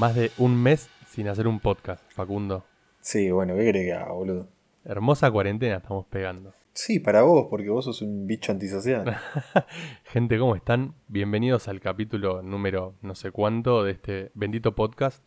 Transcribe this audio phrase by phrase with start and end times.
[0.00, 2.64] Más de un mes sin hacer un podcast, Facundo.
[3.02, 4.48] Sí, bueno, ¿qué crees que haga, boludo?
[4.82, 6.54] Hermosa cuarentena estamos pegando.
[6.72, 9.18] Sí, para vos, porque vos sos un bicho antisocial.
[10.04, 10.94] Gente, ¿cómo están?
[11.08, 15.22] Bienvenidos al capítulo número no sé cuánto de este bendito podcast.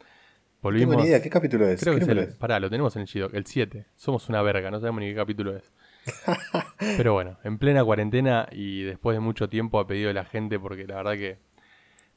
[0.63, 1.79] No tengo ni idea, ¿qué capítulo es?
[1.79, 3.85] Creo ¿Qué que es el, pará, lo tenemos en el Chido, el 7.
[3.95, 5.71] Somos una verga, no sabemos ni qué capítulo es.
[6.97, 10.57] Pero bueno, en plena cuarentena y después de mucho tiempo a pedido de la gente,
[10.59, 11.52] porque la verdad que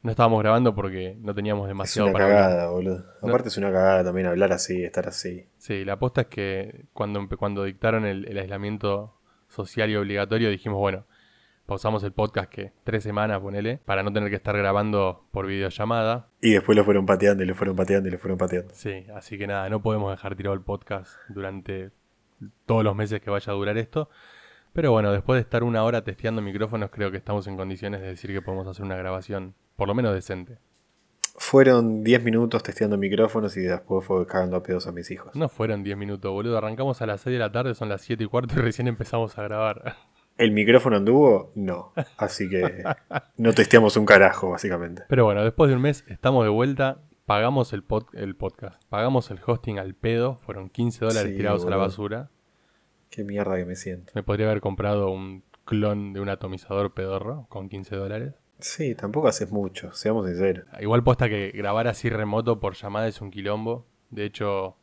[0.02, 2.42] no estábamos grabando porque no teníamos Es demasiado una para hablar.
[2.50, 3.05] cagada, boludo.
[3.23, 3.28] No.
[3.28, 5.46] Aparte es una cagada también hablar así, estar así.
[5.59, 9.14] Sí, la aposta es que cuando, cuando dictaron el, el aislamiento
[9.48, 11.06] social y obligatorio dijimos, bueno,
[11.66, 16.28] pausamos el podcast que tres semanas, ponele, para no tener que estar grabando por videollamada.
[16.41, 18.72] Y después lo fueron pateando y lo fueron pateando y lo fueron pateando.
[18.74, 21.91] Sí, así que nada, no podemos dejar tirado el podcast durante
[22.66, 24.08] todos los meses que vaya a durar esto.
[24.72, 28.08] Pero bueno, después de estar una hora testeando micrófonos, creo que estamos en condiciones de
[28.08, 30.58] decir que podemos hacer una grabación por lo menos decente.
[31.38, 35.34] Fueron 10 minutos testeando micrófonos y después fue cagando a pedos a mis hijos.
[35.36, 36.56] No fueron 10 minutos, boludo.
[36.56, 39.36] Arrancamos a las 6 de la tarde, son las 7 y cuarto y recién empezamos
[39.38, 39.96] a grabar.
[40.38, 41.52] ¿El micrófono anduvo?
[41.55, 41.92] No.
[42.16, 42.84] Así que
[43.36, 45.02] no testeamos un carajo, básicamente.
[45.08, 46.98] Pero bueno, después de un mes estamos de vuelta.
[47.27, 48.80] Pagamos el, pod- el podcast.
[48.88, 50.38] Pagamos el hosting al pedo.
[50.46, 52.30] Fueron 15 dólares Sí, tirados a la basura.
[53.11, 54.12] Qué mierda que me siento.
[54.14, 58.34] Me podría haber comprado un clon de un atomizador pedorro con 15 dólares.
[58.58, 60.64] Sí, tampoco haces mucho, seamos sinceros.
[60.80, 63.86] Igual posta que grabar así remoto por llamada es un quilombo.
[64.10, 64.76] De hecho,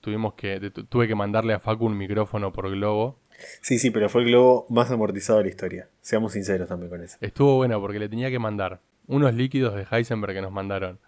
[0.00, 3.18] tuvimos que tuve que mandarle a Facu un micrófono por globo.
[3.62, 5.88] Sí, sí, pero fue el globo más amortizado de la historia.
[6.00, 7.16] Seamos sinceros también con eso.
[7.20, 10.98] Estuvo bueno porque le tenía que mandar unos líquidos de Heisenberg que nos mandaron,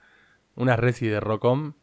[0.55, 1.75] unas resi de Rocom,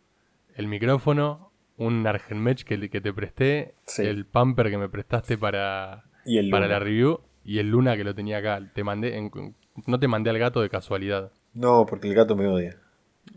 [0.55, 4.03] el micrófono, un Argenmech que, que te presté, Sí.
[4.03, 8.03] el pumper que me prestaste para, Y el para la review y el Luna que
[8.03, 8.59] lo tenía acá.
[8.73, 9.31] Te mandé, en-
[9.85, 11.31] no te mandé al gato de casualidad.
[11.53, 12.77] No, porque el gato me odia.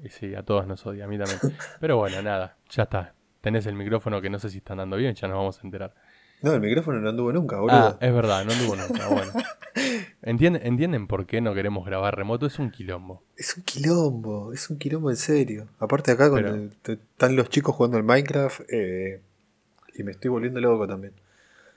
[0.03, 1.39] Y sí, a todos nos odia, a mí también.
[1.81, 3.15] Pero bueno, nada, ya está.
[3.41, 5.95] Tenés el micrófono que no sé si está andando bien, ya nos vamos a enterar.
[6.43, 7.77] No, el micrófono no anduvo nunca, boludo.
[7.77, 9.09] Ah, es verdad, no anduvo nunca.
[9.09, 9.33] Bueno.
[10.23, 12.47] ¿Entienden, ¿Entienden por qué no queremos grabar remoto?
[12.47, 13.23] Es un quilombo.
[13.37, 15.69] Es un quilombo, es un quilombo en serio.
[15.79, 19.23] Aparte acá Pero- te- están los chicos jugando al Minecraft eh,
[19.95, 21.15] y me estoy volviendo loco también.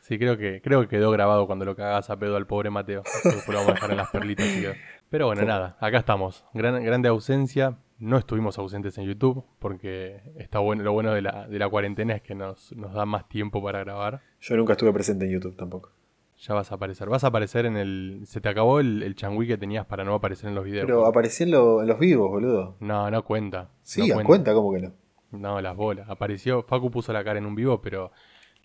[0.09, 3.03] Sí, creo que, creo que quedó grabado cuando lo cagas a pedo al pobre Mateo.
[3.23, 4.45] Después lo vamos a dejar en las perlitas.
[4.57, 4.73] y quedó.
[5.09, 6.43] Pero bueno, nada, acá estamos.
[6.53, 7.77] Gran, grande ausencia.
[7.99, 12.15] No estuvimos ausentes en YouTube porque está bueno, lo bueno de la, de la cuarentena
[12.15, 14.21] es que nos, nos da más tiempo para grabar.
[14.39, 15.91] Yo nunca estuve presente en YouTube tampoco.
[16.39, 17.07] Ya vas a aparecer.
[17.09, 18.21] Vas a aparecer en el...
[18.25, 20.85] Se te acabó el, el changüí que tenías para no aparecer en los videos.
[20.85, 22.77] Pero aparecí en, lo- en los vivos, boludo.
[22.79, 23.69] No, no cuenta.
[23.83, 24.93] Sí, no a cuenta, ¿cómo que no?
[25.31, 26.09] No, las bolas.
[26.09, 28.11] Apareció, Facu puso la cara en un vivo, pero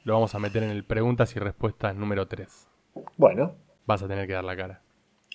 [0.04, 2.68] lo vamos a meter en el preguntas y respuestas número 3.
[3.16, 3.54] Bueno,
[3.86, 4.80] Vas a tener que dar la cara.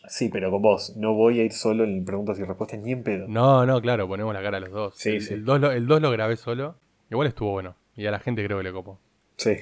[0.08, 0.96] sí, pero con vos.
[0.98, 3.28] No voy a ir solo en preguntas y respuestas ni en pedo.
[3.28, 4.96] No, no, claro, ponemos la cara a los dos.
[4.98, 5.34] Sí, el, sí.
[5.36, 6.76] El 2 lo, grabé solo.
[7.12, 7.76] Igual estuvo bueno.
[7.96, 9.00] Y a la gente creo que le copó.
[9.36, 9.56] Sí.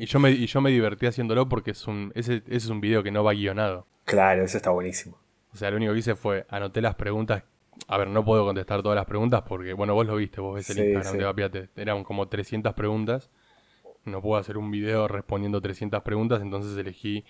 [0.00, 2.80] Y yo me, y yo me divertí haciéndolo porque es un, ese, ese es un
[2.80, 3.86] video que no va guionado.
[4.04, 5.18] claro, eso está buenísimo.
[5.52, 7.42] O sea, lo único que hice fue anoté las preguntas.
[7.88, 10.70] A ver, no puedo contestar todas las preguntas porque, bueno, vos lo viste, vos ves
[10.70, 11.18] el Sí, Instagram sí.
[11.18, 11.68] de Vapiate.
[11.76, 13.30] Eran como 300 preguntas.
[14.04, 17.24] No puedo hacer un video respondiendo 300 preguntas, entonces elegí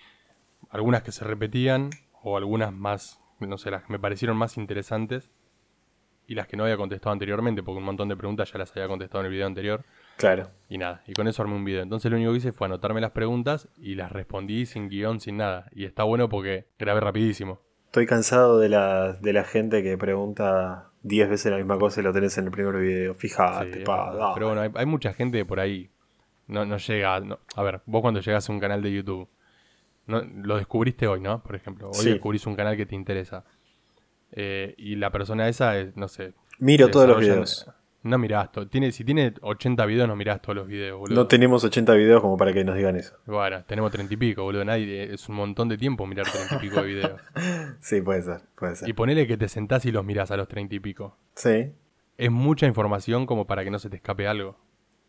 [0.69, 1.89] algunas que se repetían
[2.23, 5.31] o algunas más, no sé, las que me parecieron más interesantes
[6.27, 8.87] y las que no había contestado anteriormente porque un montón de preguntas ya las había
[8.87, 9.83] contestado en el video anterior.
[10.17, 10.49] Claro.
[10.69, 11.81] Y nada, y con eso armé un video.
[11.81, 15.37] Entonces lo único que hice fue anotarme las preguntas y las respondí sin guion, sin
[15.37, 15.69] nada.
[15.73, 17.59] Y está bueno porque grabé rapidísimo.
[17.87, 22.03] Estoy cansado de la, de la gente que pregunta 10 veces la misma cosa y
[22.03, 23.15] lo tenés en el primer video.
[23.15, 24.33] Fíjate, Sí, pa.
[24.33, 25.90] Pero bueno, hay, hay mucha gente por ahí.
[26.51, 27.19] No, no llega.
[27.21, 29.27] no- a ver, vos cuando llegas a un canal de YouTube,
[30.07, 31.41] no, lo descubriste hoy, ¿no?
[31.41, 32.09] Por ejemplo, hoy Sí.
[32.09, 33.45] descubrís un canal que te interesa.
[34.33, 36.33] Eh, y la persona esa, es, no sé.
[36.59, 37.67] Miro todos los videos.
[38.03, 38.67] No mirás todo.
[38.67, 41.15] Tiene, si tiene 80 videos, no mirás todos los videos, boludo.
[41.15, 43.15] No tenemos 80 videos como para que nos digan eso.
[43.27, 44.65] Bueno, tenemos 30 y pico, boludo.
[44.65, 47.21] Nadie, es un montón de tiempo mirar 30 y pico de videos.
[47.79, 48.89] Sí, puede ser, puede ser.
[48.89, 51.15] Y ponele que te sentás y los mirás a los 30 y pico.
[51.35, 51.71] Sí,
[52.17, 54.57] Es mucha información como para que no se te escape algo.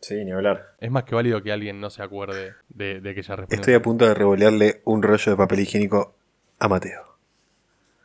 [0.02, 0.75] Sí, ni hablar.
[0.78, 3.60] Es más que válido que alguien no se acuerde de, de que ya respondió.
[3.60, 6.14] Estoy a punto de revolearle un rollo de papel higiénico
[6.58, 7.16] a Mateo.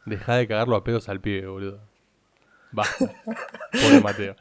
[0.06, 1.82] Deja de cagarlo a pedos al pibe, boludo.
[2.72, 3.06] Basta.
[3.72, 4.36] Pobre Mateo.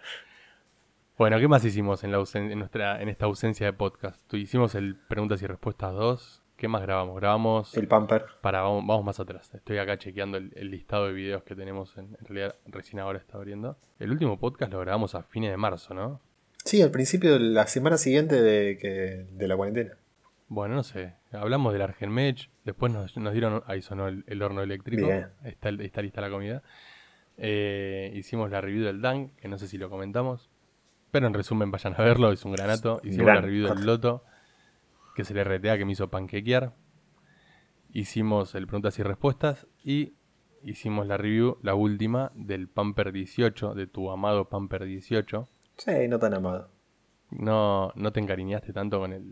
[1.18, 4.20] Bueno, ¿qué más hicimos en, la ausen- en nuestra, en esta ausencia de podcast?
[4.28, 6.42] Tú hicimos el preguntas y respuestas 2.
[6.56, 7.16] ¿Qué más grabamos?
[7.16, 7.74] Grabamos...
[7.76, 8.24] El pamper.
[8.42, 9.52] Para, vamos, vamos más atrás.
[9.54, 11.96] Estoy acá chequeando el, el listado de videos que tenemos.
[11.98, 13.76] En, en realidad, recién ahora está abriendo.
[13.98, 16.20] El último podcast lo grabamos a fines de marzo, ¿no?
[16.66, 19.96] Sí, al principio de la semana siguiente de, que, de la cuarentena.
[20.48, 21.14] Bueno, no sé.
[21.30, 22.50] Hablamos del Argenmech.
[22.64, 23.62] Después nos, nos dieron.
[23.68, 25.06] Ahí sonó el, el horno eléctrico.
[25.06, 25.28] Bien.
[25.44, 26.64] Está, está lista la comida.
[27.38, 30.50] Eh, hicimos la review del Dan, que no sé si lo comentamos.
[31.12, 33.00] Pero en resumen, vayan a verlo, es un granato.
[33.04, 34.24] Hicimos Gran la review del Loto,
[35.14, 36.74] que es el RTA que me hizo panquequear.
[37.92, 39.68] Hicimos el preguntas y respuestas.
[39.84, 40.14] Y
[40.64, 45.48] hicimos la review, la última, del Pamper 18, de tu amado Pamper 18.
[45.76, 46.68] Sí, no tan amado.
[47.30, 49.24] No, no te encariñaste tanto con el.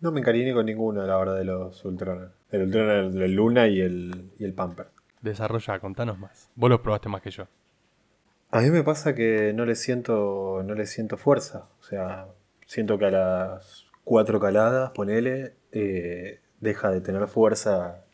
[0.00, 2.30] No me encariñé con ninguno, la verdad, de los Ultroner.
[2.50, 4.88] El Ultroner, el Luna y el, y el Pamper.
[5.20, 6.50] Desarrolla, contanos más.
[6.54, 7.46] Vos los probaste más que yo.
[8.50, 11.68] A mí me pasa que no le siento, no le siento fuerza.
[11.80, 12.28] O sea,
[12.66, 18.04] siento que a las cuatro caladas, ponele, eh, deja de tener fuerza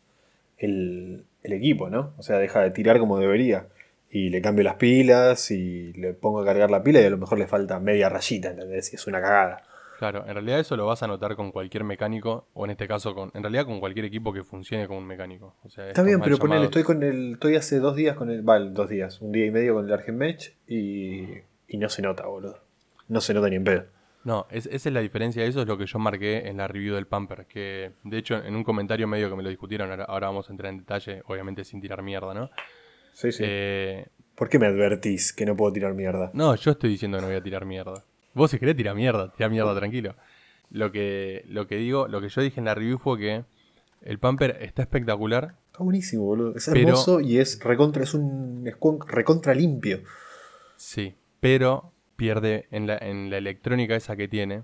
[0.57, 2.15] el, el equipo, ¿no?
[2.17, 3.69] O sea, deja de tirar como debería.
[4.17, 7.19] Y le cambio las pilas y le pongo a cargar la pila y a lo
[7.19, 8.93] mejor le falta media rayita, ¿entendés?
[8.93, 9.63] Y es una cagada.
[9.99, 13.13] Claro, en realidad eso lo vas a notar con cualquier mecánico, o en este caso
[13.13, 15.57] con, en realidad con cualquier equipo que funcione como un mecánico.
[15.65, 17.33] O sea, Está bien, pero ponele, estoy con el.
[17.33, 18.43] Estoy hace dos días con el.
[18.43, 21.25] Vale, dos días, un día y medio con el Argent Match y.
[21.67, 22.61] Y no se nota, boludo.
[23.09, 23.85] No se nota ni en pedo.
[24.23, 26.95] No, es- esa es la diferencia, eso es lo que yo marqué en la review
[26.95, 30.49] del Pamper, que de hecho en un comentario medio que me lo discutieron, ahora vamos
[30.49, 32.49] a entrar en detalle, obviamente sin tirar mierda, ¿no?
[33.15, 33.43] Sí, sí.
[33.47, 36.31] Eh, ¿Por qué me advertís que no puedo tirar mierda?
[36.35, 38.05] no, yo estoy diciendo que no voy a tirar mierda.
[38.35, 40.15] Vos si querés tirar mierda, tira mierda tranquilo.
[40.71, 43.45] Lo que, lo que digo, lo que yo dije en la review fue que
[44.03, 46.55] el Pamper está espectacular, Está buenísimo, boludo.
[46.57, 50.01] Es Pero- hermoso y es recontra, es un squonk recontra limpio.
[50.77, 54.63] sí, pero pierde en la, en la electrónica esa que tiene,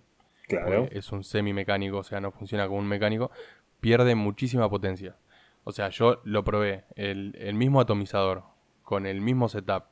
[0.48, 0.88] Claro.
[0.90, 3.30] es un semi-mecánico, o sea, no funciona como un mecánico,
[3.80, 5.16] pierde muchísima potencia.
[5.64, 8.44] O sea, yo lo probé, el, el mismo atomizador,
[8.82, 9.84] con el mismo setup,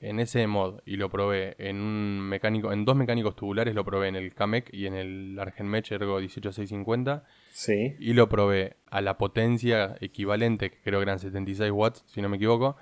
[0.00, 4.08] en ese mod, y lo probé en un mecánico, en dos mecánicos tubulares, lo probé
[4.08, 7.94] en el Kamek y en el Argenmech Ergo 18650, Sí.
[7.98, 12.28] y lo probé a la potencia equivalente, que creo que eran 76 watts, si no
[12.28, 12.76] me equivoco,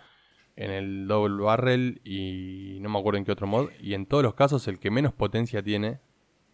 [0.56, 4.22] en el Double Barrel y no me acuerdo en qué otro mod, y en todos
[4.24, 6.00] los casos el que menos potencia tiene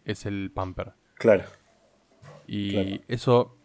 [0.05, 0.93] es el Pamper.
[1.15, 1.45] Claro.
[2.47, 3.03] Y Claro.
[3.07, 3.57] eso,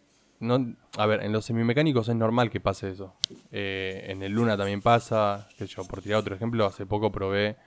[0.45, 3.15] no, a ver, en los semimecánicos es normal que pase eso.
[3.51, 7.57] Eh, en el Luna también pasa, que yo, por tirar otro ejemplo, hace poco probé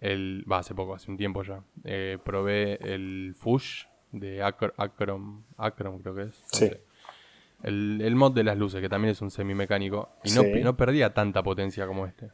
[0.00, 5.42] el, va, hace poco, hace un tiempo ya, eh, probé el Fush de Acro- Acrom,
[5.56, 6.40] Acrom creo que es.
[6.40, 6.70] no Sí.
[7.64, 10.60] El, el mod de las luces, que también es un semimecánico, y no, Sí.
[10.62, 12.30] no perdía tanta potencia como este.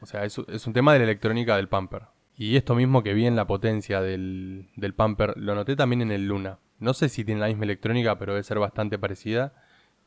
[0.00, 2.02] O sea, es, es un tema de la electrónica del Pamper.
[2.36, 6.10] Y esto mismo que vi en la potencia del, del Pamper, lo noté también en
[6.10, 6.58] el Luna.
[6.78, 9.52] No sé si tiene la misma electrónica, pero debe ser bastante parecida.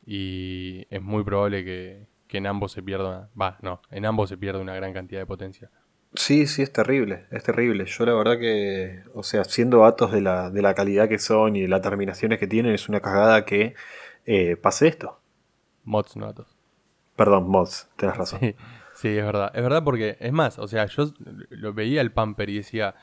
[0.06, 3.30] Y es muy probable que, que en ambos se pierda.
[3.40, 5.70] Va, no, en ambos se pierda una gran cantidad de potencia.
[6.14, 7.84] Sí, sí, es terrible, es terrible.
[7.84, 11.54] Yo la verdad que, o sea, siendo datos de la, de la calidad que son
[11.56, 13.74] y de las terminaciones que tienen, es una cagada que
[14.24, 15.20] eh, pase esto.
[15.84, 16.56] Mods, no datos.
[17.14, 18.40] Perdón, mods, tenés razón.
[18.40, 18.54] Sí,
[18.94, 19.50] sí, es verdad.
[19.54, 21.12] Es verdad porque, es más, o sea, yo
[21.50, 22.94] lo veía el Pamper y decía,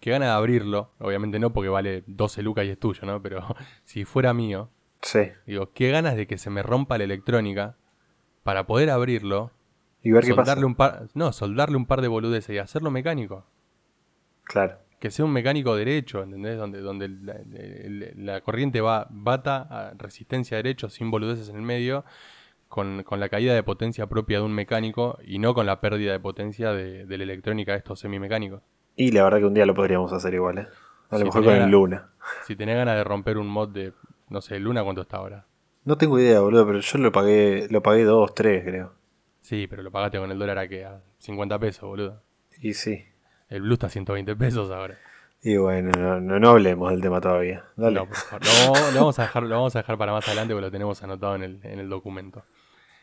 [0.00, 0.90] que gana de abrirlo.
[0.98, 3.20] Obviamente no porque vale 12 lucas y es tuyo, ¿no?
[3.22, 3.44] Pero
[3.84, 4.70] si fuera mío,
[5.02, 5.30] Sí.
[5.46, 7.76] digo, qué ganas de que se me rompa la electrónica
[8.42, 9.50] para poder abrirlo,
[10.02, 10.58] Y ver qué pasa.
[10.64, 13.46] un par, no, soldarle un par de boludeces y hacerlo mecánico.
[14.44, 14.78] Claro.
[14.98, 16.58] Que sea un mecánico derecho, ¿entendés?
[16.58, 17.08] Donde, donde
[18.16, 22.04] la corriente va bata a resistencia derecho sin boludeces en el medio,
[22.68, 26.12] con, con la caída de potencia propia de un mecánico y no con la pérdida
[26.12, 28.62] de potencia de, de la electrónica de estos semimecánicos.
[29.00, 30.68] Y la verdad que un día lo podríamos hacer igual, ¿eh?
[31.08, 31.70] A lo mejor con el.
[31.70, 32.10] Luna.
[32.46, 33.94] Si tenés ganas de romper un mod de,
[34.28, 35.46] no sé, Luna, ¿cuánto está ahora?
[35.84, 38.92] No tengo idea, boludo, pero yo lo pagué, lo pagué 2, 3, creo.
[39.40, 40.84] Sí, pero lo pagaste con el dólar a qué?
[40.84, 42.22] A 50 pesos, boludo.
[42.60, 43.02] Y sí.
[43.48, 44.98] El Blue está a 120 pesos ahora.
[45.42, 47.64] Y bueno, no, no, no hablemos del tema todavía.
[47.76, 47.94] Dale.
[48.00, 48.46] No, por favor.
[48.46, 51.02] Lo, lo vamos a dejar, lo vamos a dejar para más adelante porque lo tenemos
[51.02, 52.44] anotado en el, en el documento.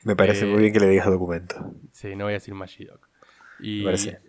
[0.03, 1.55] Me parece Eh, muy bien que le digas documento.
[1.91, 3.09] Sí, no voy a decir Magidoc.
[3.59, 4.21] Y Me parece.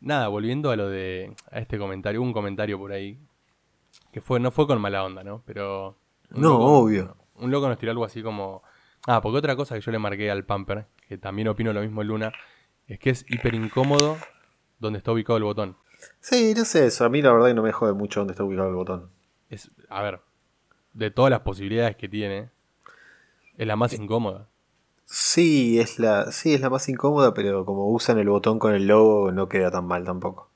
[0.00, 3.18] Nada, volviendo a lo de a este comentario, hubo un comentario por ahí
[4.12, 5.42] que fue no fue con mala onda, ¿no?
[5.46, 5.96] Pero
[6.30, 7.16] No, loco- obvio.
[7.36, 8.62] Un loco nos tiró algo así como
[9.06, 12.02] ah, porque otra cosa que yo le marqué al Pamper, que también opino lo mismo
[12.02, 12.32] Luna,
[12.86, 14.16] es que es hiper incómodo
[14.78, 15.76] donde está ubicado el botón.
[16.20, 17.04] Sí, no sé eso.
[17.04, 19.10] A mí la verdad que no me jode mucho dónde está ubicado el botón.
[19.48, 20.20] Es, a ver,
[20.92, 22.50] de todas las posibilidades que tiene,
[23.56, 24.48] es la más incómoda.
[25.06, 28.86] Sí, es la, sí, es la más incómoda, pero como usan el botón con el
[28.86, 30.50] logo, no queda tan mal tampoco.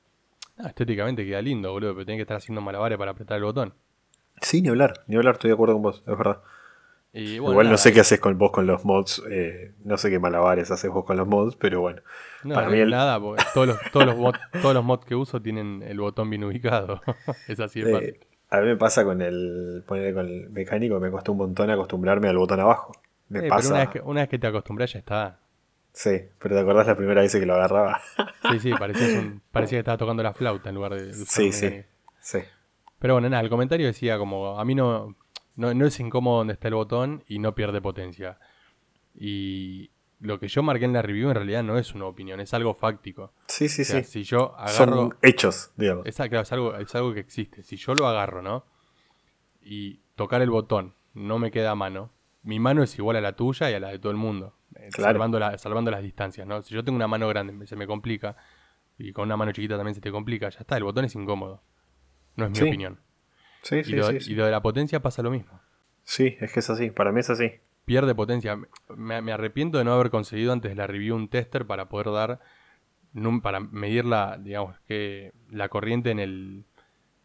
[0.57, 3.73] Ah, estéticamente queda lindo, boludo, pero tenés que estar haciendo malabares para apretar el botón.
[4.41, 6.41] Sí, ni hablar, ni hablar, estoy de acuerdo con vos, es verdad.
[7.13, 10.09] Y, bueno, Igual no sé qué haces con vos con los mods, eh, no sé
[10.09, 12.01] qué malabares haces vos con los mods, pero bueno.
[12.43, 15.15] No, Para mí el- nada, porque todos los, todos, los mod- todos los mods que
[15.15, 17.01] uso tienen el botón bien ubicado.
[17.47, 18.19] es así de Eh, fácil.
[18.49, 22.27] a mí me pasa con el, ponerle con el mecánico, me costó un montón acostumbrarme
[22.27, 22.91] al botón abajo.
[23.29, 25.39] Me Eh, pero una vez, que, una vez que te acostumbras ya está.
[25.93, 28.01] Sí, pero ¿te acordás la primera vez que lo agarraba?
[28.47, 31.13] Sí, sí, parecía, un- parecía que estaba tocando la flauta en lugar de...
[31.13, 31.83] Sí, sí,
[32.21, 32.39] sí.
[32.99, 35.15] Pero bueno, nada, el comentario decía como, a mí no,
[35.55, 38.37] no, no es incómodo donde está el botón y no pierde potencia.
[39.15, 42.53] Y lo que yo marqué en la review en realidad no es una opinión, es
[42.53, 43.33] algo fáctico.
[43.47, 44.11] Sí, sí, O sea, sí.
[44.11, 44.95] si yo agarro...
[44.95, 46.05] Son hechos, digamos.
[46.05, 47.63] Es, claro, es algo, es algo que existe.
[47.63, 48.65] Si yo lo agarro, ¿no?
[49.61, 52.11] Y tocar el botón no me queda a mano,
[52.43, 54.55] mi mano es igual a la tuya y a la de todo el mundo.
[54.75, 55.13] eh, Claro.
[55.13, 56.61] Salvando, la- salvando las distancias, ¿no?
[56.61, 58.35] Si yo tengo una mano grande, se me complica,
[58.97, 61.63] y con una mano chiquita también se te complica, ya está, el botón es incómodo.
[62.35, 62.63] No es mi Sí.
[62.67, 62.99] opinión.
[63.63, 64.31] Sí, Y sí, lo, sí.
[64.31, 65.59] y lo de la potencia pasa lo mismo.
[66.03, 66.91] Sí, es que es así.
[66.91, 67.51] Para mí es así.
[67.85, 68.57] Pierde potencia.
[68.95, 72.11] Me, me arrepiento de no haber conseguido antes de la review un tester para poder
[72.11, 72.39] dar,
[73.41, 76.65] para medir la, digamos, que la corriente en el,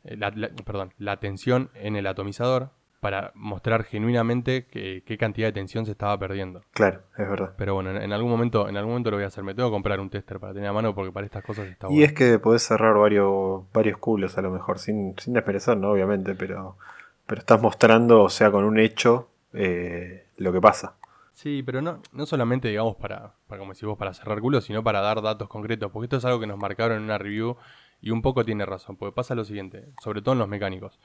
[0.04, 2.72] eh, la, la- perdón, la tensión en el atomizador
[3.04, 6.62] para mostrar genuinamente que- qué cantidad de tensión se estaba perdiendo.
[6.72, 7.52] Claro, es verdad.
[7.58, 9.44] Pero bueno, en, en algún momento, en algún momento lo voy a hacer.
[9.44, 11.86] Me tengo que comprar un tester para tener a mano porque para estas cosas está
[11.88, 12.06] Y bueno.
[12.06, 15.90] es que podés cerrar varios, varios culos a lo mejor, sin, sin desmerecer, ¿no?
[15.90, 16.78] Obviamente, pero,
[17.26, 20.94] pero estás mostrando, o sea, con un hecho, eh, lo que pasa.
[21.34, 24.82] Sí, pero no, no solamente, digamos, para, para, como decís vos, para cerrar culos, sino
[24.82, 27.56] para dar datos concretos, porque esto es algo que nos marcaron en una review
[28.00, 30.98] y un poco tiene razón, porque pasa lo siguiente, sobre todo en los mecánicos.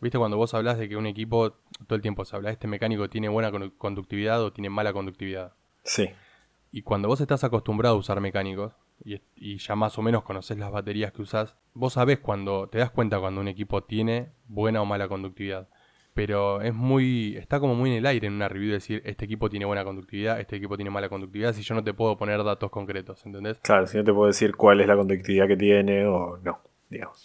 [0.00, 1.52] ¿Viste cuando vos hablas de que un equipo,
[1.86, 5.52] todo el tiempo se habla, este mecánico tiene buena condu- conductividad o tiene mala conductividad?
[5.82, 6.10] Sí,
[6.72, 8.74] Y cuando vos estás acostumbrado a usar mecánicos
[9.04, 12.78] y, y ya más o menos conoces las baterías que usás, vos sabés cuando, te
[12.78, 15.68] das cuenta cuando un equipo tiene buena o mala conductividad.
[16.14, 19.50] Pero es muy, está como muy en el aire en una review decir, este equipo
[19.50, 22.70] tiene buena conductividad, este equipo tiene mala conductividad, si yo no te puedo poner datos
[22.70, 23.58] concretos, ¿entendés?
[23.62, 26.60] claro, si no te puedo decir cuál es la conductividad que tiene o no,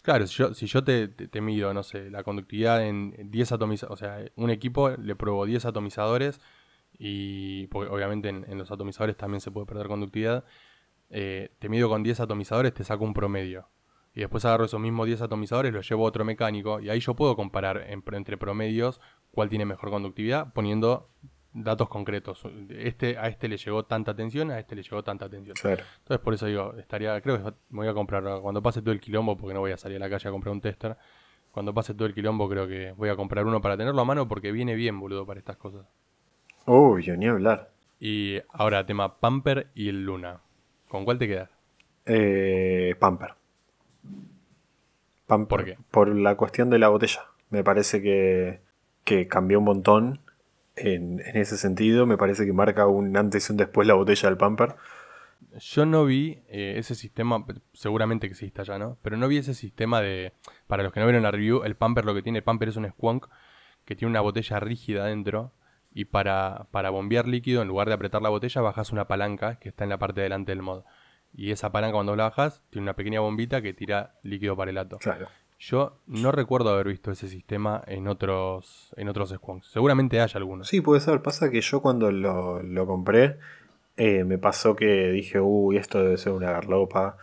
[0.04, 4.50] Claro, si yo, te, mido, no sé, la conductividad en 10 atomizadores, o sea, un
[4.50, 6.40] equipo le probó 10 atomizadores
[6.98, 10.46] y obviamente en, los atomizadores también se puede perder conductividad,
[11.10, 13.70] eh, te mido con 10 atomizadores, te saco un promedio.
[14.14, 17.16] Y después agarro esos mismos 10 atomizadores, los llevo a otro mecánico y ahí yo
[17.16, 19.00] puedo comparar en- entre promedios
[19.32, 21.10] cuál tiene mejor conductividad poniendo
[21.54, 22.42] datos concretos.
[22.70, 25.56] Este, a este le llegó tanta tensión, a este le llegó tanta tensión.
[25.60, 25.84] Claro.
[26.00, 29.00] Entonces por eso digo, estaría, creo que me voy a comprar cuando pase todo el
[29.00, 30.98] quilombo, porque no voy a salir a la calle a comprar un tester.
[31.52, 34.28] Cuando pase todo el quilombo creo que voy a comprar uno para tenerlo a mano
[34.28, 35.86] porque viene bien, boludo, para estas cosas.
[36.66, 37.72] Uy, yo ni hablar.
[38.00, 40.42] Y ahora tema Pamper y el Luna.
[40.88, 41.50] ¿Con cuál te quedas?
[42.06, 43.34] Eh, Pamper.
[45.28, 45.48] Pamper.
[45.48, 45.78] ¿Por qué?
[45.92, 47.26] Por la cuestión de la botella.
[47.50, 48.62] Me parece que,
[49.04, 50.20] que cambió un montón
[50.80, 52.06] en, en ese sentido.
[52.06, 54.76] Me parece que marca un antes y un después la botella del Pamper.
[55.58, 58.98] Yo no vi eh, ese sistema, seguramente exista ya, ¿no?
[59.02, 60.34] Pero no vi ese sistema de,
[60.68, 62.76] para los que no vieron la review, el Pamper lo que tiene, el Pamper es
[62.76, 63.28] un squonk
[63.86, 65.54] que tiene una botella rígida adentro
[65.92, 69.70] y para, para bombear líquido, en lugar de apretar la botella, bajas una palanca que
[69.70, 70.84] está en la parte delante del mod.
[71.34, 74.78] Y esa palanca cuando la bajas tiene una pequeña bombita que tira líquido para el
[74.78, 74.98] ato.
[75.00, 75.30] Claro.
[75.60, 79.68] Yo no recuerdo haber visto ese sistema en otros en otros squonks.
[79.68, 80.68] Seguramente haya algunos.
[80.70, 81.22] Sí, puede ser.
[81.22, 83.38] Pasa que yo cuando lo, lo compré,
[83.98, 87.18] eh, me pasó que dije, uy, esto debe ser una garlopa.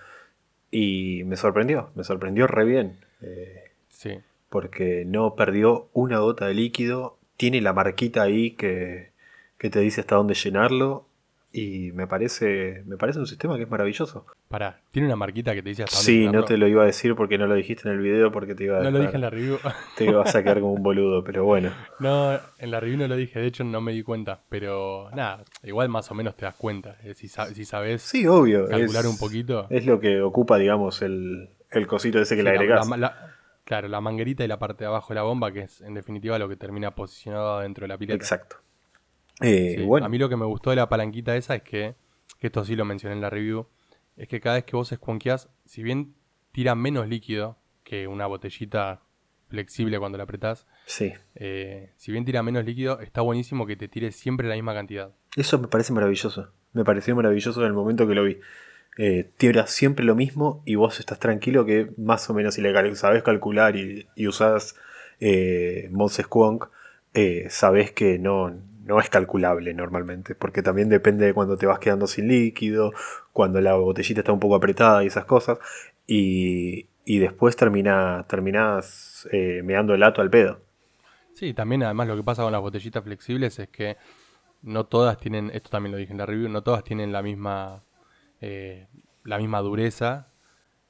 [0.71, 2.99] Y me sorprendió, me sorprendió re bien.
[3.23, 4.19] eh, Sí.
[4.51, 7.17] porque no perdió una gota de líquido.
[7.39, 9.13] Tiene la marquita ahí que,
[9.57, 11.06] que te dice hasta dónde llenarlo.
[11.59, 14.27] Y me parece, me parece un sistema que es maravilloso.
[14.49, 17.15] Pará, tiene una marquita que te dice hasta Sí, no te lo iba a decir
[17.17, 19.15] porque no lo dijiste en el video porque te iba a No lo dejar- dije
[19.17, 19.59] en la review.
[19.97, 21.71] te ibas a quedar como un boludo, pero bueno.
[22.01, 25.45] No, en la review no lo dije, de hecho no me di cuenta, pero nada,
[25.63, 26.97] igual más o menos te das cuenta.
[27.03, 28.69] eh, Si, si sabes Sí, obvio.
[28.69, 29.67] calcular es, un poquito.
[29.71, 32.87] Es lo que ocupa, digamos, el, el cosito ese que sí, le agregás.
[32.89, 33.35] la- la-
[33.65, 36.39] claro, la manguerita y la parte de abajo de la bomba, que es en definitiva
[36.39, 38.17] lo que termina posicionado dentro de la pileta.
[38.17, 38.57] Exacto.
[39.41, 41.95] Eh, Sí, bueno, A mí lo que me gustó de la palanquita esa es que,
[42.39, 43.67] que esto sí lo mencioné en la review,
[44.17, 46.15] es que cada vez que vos escuanqueás, si bien
[46.53, 49.03] tira menos líquido que una botellita
[49.49, 51.13] flexible cuando la apretás, sí.
[51.35, 55.13] eh, si bien tira menos líquido, está buenísimo que te tire siempre la misma cantidad.
[55.37, 56.51] Eso me parece maravilloso.
[56.73, 58.39] Me pareció maravilloso en el momento que lo vi.
[58.99, 62.73] Eh, tira siempre lo mismo y vos estás tranquilo que más o menos si le
[62.73, 64.75] cal- sabés calcular y, y usás
[65.21, 66.69] eh, Mods Squonk,
[67.13, 68.55] eh, sabés que no,
[68.87, 70.35] no es calculable normalmente.
[70.35, 72.93] Porque también depende de cuando te vas quedando sin líquido,
[73.33, 75.59] cuando la botellita está un poco apretada y esas cosas.
[76.07, 80.61] Y, y después termina, terminás eh, meando el ato al pedo.
[81.35, 83.97] Sí, también además lo que pasa con las botellitas flexibles es que
[84.63, 87.83] no todas tienen, esto también lo dije en la review, no todas tienen la misma,
[88.41, 88.87] eh,
[89.25, 90.29] la misma dureza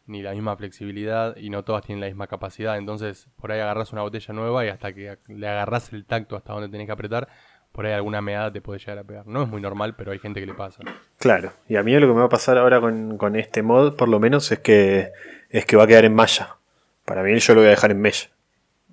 [0.07, 2.77] ni la misma flexibilidad y no todas tienen la misma capacidad.
[2.79, 6.53] Entonces, por ahí agarras una botella nueva y hasta que le agarras el tacto hasta
[6.53, 7.29] donde tenés que apretar,
[7.77, 9.27] por ahí alguna meada te puede llegar a pegar.
[9.27, 10.83] No es muy normal, pero hay gente que le pasa.
[11.19, 13.97] Claro, y a mí lo que me va a pasar ahora con, con este mod,
[13.97, 15.13] por lo menos, es que,
[15.51, 16.57] es que va a quedar en malla.
[17.05, 18.31] Para mí yo lo voy a dejar en mesh.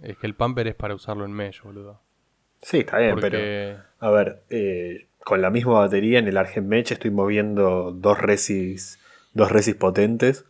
[0.01, 2.01] Es que el pumper es para usarlo en mesh, boludo.
[2.61, 3.79] Sí, está bien, Porque- pero.
[3.99, 8.99] A ver, eh, con la misma batería en el Argent Mesh estoy moviendo dos resis,
[9.31, 10.43] dos resis potentes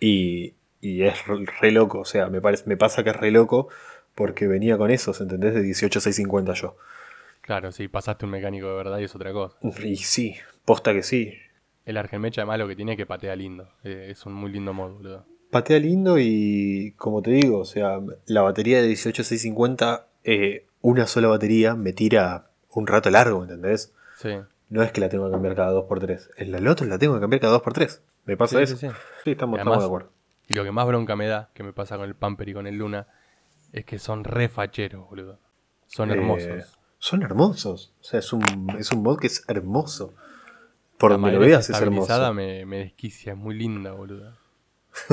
[0.00, 1.98] y, y es re, re loco.
[2.00, 3.68] O sea, me, parece, me pasa que es re loco
[4.14, 5.52] porque venía con esos, ¿entendés?
[5.52, 6.76] De 18650 yo.
[7.50, 9.56] Claro, sí, pasaste un mecánico de verdad y es otra cosa.
[9.84, 11.34] Y sí, posta que sí.
[11.84, 13.68] El Argenmecha además lo que tiene es que patea lindo.
[13.82, 15.26] Eh, es un muy lindo mod, boludo.
[15.50, 21.26] Patea lindo y como te digo, o sea, la batería de 18650, eh, una sola
[21.26, 23.92] batería me tira un rato largo, ¿entendés?
[24.16, 24.30] Sí.
[24.68, 26.28] No es que la tengo que cambiar cada 2x3.
[26.36, 28.00] En la Lotus la tengo que cambiar cada 2x3.
[28.26, 28.76] ¿Me pasa Sí, eso?
[28.76, 29.30] sí, Sí, sí.
[29.32, 30.12] estamos, estamos de acuerdo.
[30.46, 32.68] Y lo que más bronca me da, que me pasa con el Pamper y con
[32.68, 33.08] el Luna,
[33.72, 35.40] es que son re facheros, boludo.
[35.88, 36.76] Son Eh, hermosos.
[37.00, 37.92] Son hermosos.
[38.00, 38.42] O sea, es un,
[38.78, 40.14] es un mod que es hermoso.
[40.98, 42.32] Por La donde lo veas es hermoso.
[42.34, 44.36] me, me desquicia, es muy linda, boludo.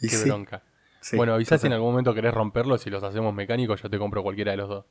[0.00, 0.62] Y Qué sí, bronca.
[1.00, 3.98] sí, bueno, avisá si en algún momento querés romperlos, si los hacemos mecánicos, yo te
[3.98, 4.84] compro cualquiera de los dos.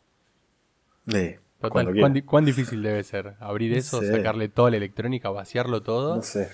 [1.14, 3.36] Eh, Total, ¿cuán, cuán difícil debe ser?
[3.40, 4.12] Abrir No eso, sé.
[4.12, 6.50] sacarle toda la electrónica, vaciarlo todo No sé.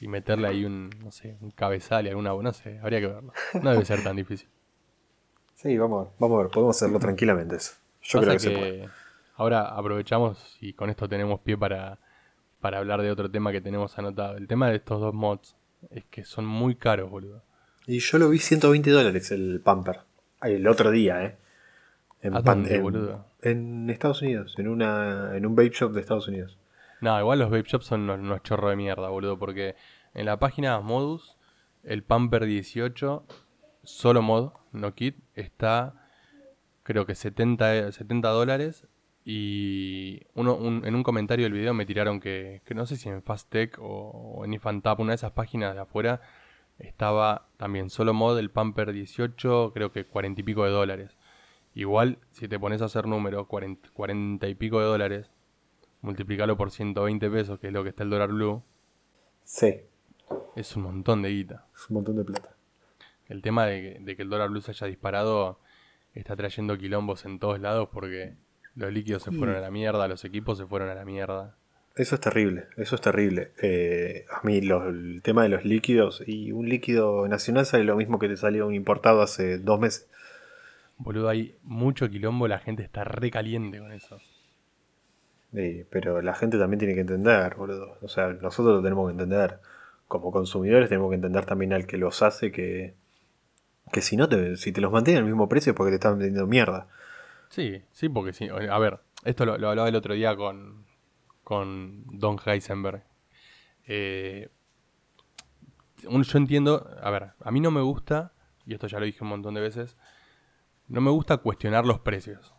[0.00, 3.32] y meterle ahí un, no sé, un cabezal y alguna, no sé, habría que verlo.
[3.62, 4.48] No debe ser tan difícil.
[5.54, 6.12] Sí, vamos a ver.
[6.18, 6.50] Vamos a ver.
[6.50, 7.74] Podemos hacerlo tranquilamente eso.
[8.04, 8.88] Yo Pasa creo que, se puede.
[9.36, 11.98] ahora aprovechamos y con esto tenemos pie para,
[12.60, 14.36] para hablar de otro tema que tenemos anotado.
[14.36, 15.56] El tema de estos dos mods
[15.90, 17.42] es que son muy caros, boludo.
[17.86, 20.00] Y yo lo vi 120 dólares el Pamper.
[20.42, 21.36] El otro día, ¿eh?
[22.22, 23.26] En, ¿A dónde, en- boludo?
[23.42, 24.54] en Estados Unidos.
[24.58, 26.56] En, una, en un vape shop de Estados Unidos.
[27.00, 29.74] No, igual los vape shops son unos, unos chorros de mierda, boludo, porque
[30.14, 31.36] en la página Modus,
[31.82, 33.26] el Pamper 18,
[33.82, 36.03] solo mod, no kit, está
[36.84, 38.86] creo que 70, eh, 70 dólares.
[39.24, 43.08] Y uno, un- en un comentario del video me tiraron que, que no sé si
[43.08, 43.84] en Fasttech o,
[44.38, 46.20] o en Ifantap, una de esas páginas de afuera,
[46.78, 51.16] estaba también solo mod el Pamper 18, creo que 40 y pico de dólares.
[51.74, 55.30] Igual, si te pones a hacer número, 40, 40 y pico de dólares,
[56.02, 58.62] multiplicarlo por 120 pesos, que es lo que está el dólar blue,
[59.44, 59.80] Sí.
[60.54, 61.66] es un montón de guita.
[61.74, 62.54] Es un montón de plata.
[63.26, 65.58] El tema de de que el dólar blue se haya disparado
[66.14, 68.34] está trayendo quilombos en todos lados porque
[68.76, 71.56] los líquidos se fueron a la mierda, los equipos se fueron a la mierda.
[71.96, 73.52] Eso es terrible, eso es terrible.
[73.62, 78.18] Eh, a mí el tema de los líquidos y un líquido nacional sale lo mismo
[78.18, 80.08] que te salió un importado hace dos meses.
[80.98, 84.18] Boludo, hay mucho quilombo, la gente está re caliente con eso.
[85.52, 87.96] Eh, pero la gente también tiene que entender, boludo.
[88.02, 89.60] O sea, nosotros lo tenemos que entender.
[90.08, 92.94] Como consumidores tenemos que entender también al que los hace que,
[93.94, 96.18] que si no te, si te los mantienen al mismo precio es porque te están
[96.18, 96.88] vendiendo mierda.
[97.48, 98.48] Sí, sí, porque sí.
[98.48, 100.84] A ver, esto lo, lo hablaba el otro día con,
[101.44, 103.04] con Don Heisenberg.
[103.86, 104.48] Eh,
[106.02, 108.32] yo entiendo, a ver, a mí no me gusta,
[108.66, 109.96] y esto ya lo dije un montón de veces,
[110.88, 112.54] no me gusta cuestionar los precios.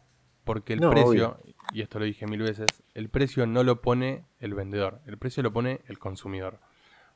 [0.45, 1.39] Porque el No, precio,
[1.73, 5.43] y esto lo dije mil veces, el precio no lo pone el vendedor, el precio
[5.43, 6.59] lo pone el consumidor.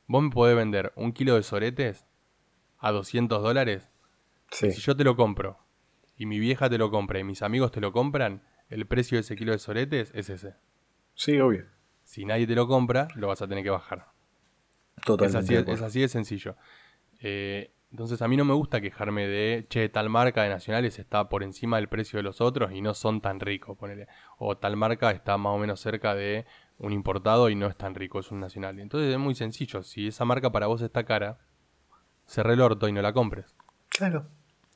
[0.06, 2.06] Vos me podés vender un kilo de soretes
[2.78, 3.88] a 200 dólares
[4.50, 5.58] Sí, si yo te lo compro
[6.16, 9.20] y mi vieja te lo compra y mis amigos te lo compran, el precio de
[9.20, 10.54] ese kilo de soretes es ese.
[11.14, 11.66] sí, obvio.
[12.04, 14.08] Si nadie te lo compra, lo vas a tener que bajar.
[14.96, 15.38] Es Totalmente.
[15.38, 16.56] así, de es así de sencillo.
[17.20, 21.28] Eh, entonces a mí no me gusta quejarme de, che, tal marca de nacionales está
[21.28, 24.06] por encima del precio de los otros y no son tan ricos, ponele.
[24.38, 26.46] O tal marca está más o menos cerca de
[26.78, 28.78] un importado y no es tan rico, es un nacional.
[28.78, 29.82] Entonces es muy sencillo.
[29.82, 31.38] Si esa marca para vos está cara,
[32.26, 33.54] cerré el orto y no la compres.
[33.88, 34.26] Claro.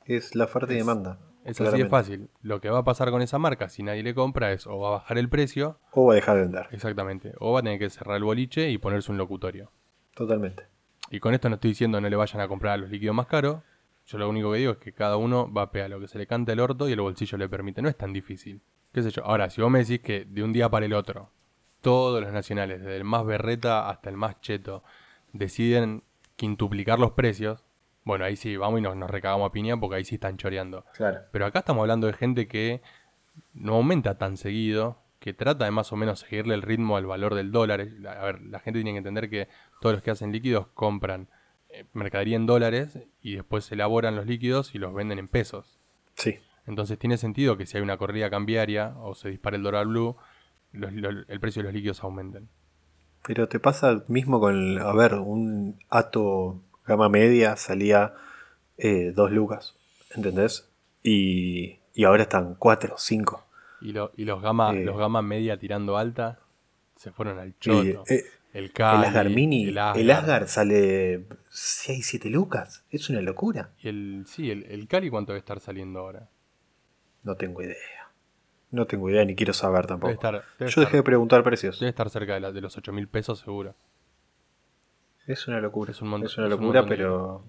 [0.04, 1.18] Es la oferta y demanda.
[1.44, 1.90] Es así de claramente.
[1.90, 2.30] fácil.
[2.42, 4.88] Lo que va a pasar con esa marca, si nadie le compra, es o va
[4.88, 6.68] a bajar el precio, O va a dejar de vender.
[6.72, 9.70] exactamente, o va a tener que cerrar el boliche y ponerse un locutorio.
[10.14, 10.64] Totalmente.
[11.10, 13.26] Y con esto no estoy diciendo no le vayan a comprar a los líquidos más
[13.26, 13.58] caros.
[14.06, 16.18] Yo lo único que digo es que cada uno va a pegar lo que se
[16.18, 17.82] le canta el orto y el bolsillo le permite.
[17.82, 18.62] No es tan difícil.
[18.92, 19.24] ¿Qué sé yo?
[19.24, 21.30] Ahora, si vos me decís que de un día para el otro,
[21.82, 24.82] todos los nacionales, desde el más berreta hasta el más cheto,
[25.32, 26.04] deciden
[26.36, 27.64] quintuplicar los precios,
[28.04, 30.84] bueno, ahí sí, vamos y nos, nos recagamos a piña porque ahí sí están choreando.
[30.94, 31.20] Claro.
[31.32, 32.82] Pero acá estamos hablando de gente que
[33.54, 37.34] no aumenta tan seguido, que trata de más o menos seguirle el ritmo al valor
[37.34, 37.86] del dólar.
[37.98, 39.48] La- A ver, la gente tiene que entender que
[39.80, 41.28] todos los que hacen líquidos compran
[41.70, 45.80] eh, mercadería en dólares y después elaboran los líquidos y los venden en pesos.
[46.14, 46.36] Sí.
[46.66, 50.16] Entonces tiene sentido que si hay una corrida cambiaria o se dispara el dólar blue,
[50.72, 52.48] los- los- el precio de los líquidos aumenten.
[53.26, 58.14] Pero te pasa mismo con, a ver, un Ato gama media salía
[58.78, 59.74] eh, dos lucas,
[60.14, 60.68] ¿entendés?
[61.02, 63.44] Y, y ahora están cuatro, cinco.
[63.80, 64.84] Y, lo- y los gama, Eh.
[64.84, 66.38] los gama media tirando alta
[66.96, 68.04] se fueron al choto.
[68.08, 70.10] Eh, el el Cali, Asgar Mini, el el Asgar.
[70.42, 72.84] Asgar sale 6, 7 lucas.
[72.90, 73.70] Es una locura.
[73.82, 76.28] Y el, sí, el, el Cali cuánto debe estar saliendo ahora.
[77.24, 77.76] No tengo idea.
[78.70, 80.08] No tengo idea ni quiero saber tampoco.
[80.08, 81.80] Debe estar, debe Yo dejé estar- de preguntar precios.
[81.80, 83.74] debe estar cerca de, la- de los 8 mil pesos seguro.
[85.26, 85.90] Es una locura.
[85.92, 87.44] Es un montón- Es una es un locura, montón de pero.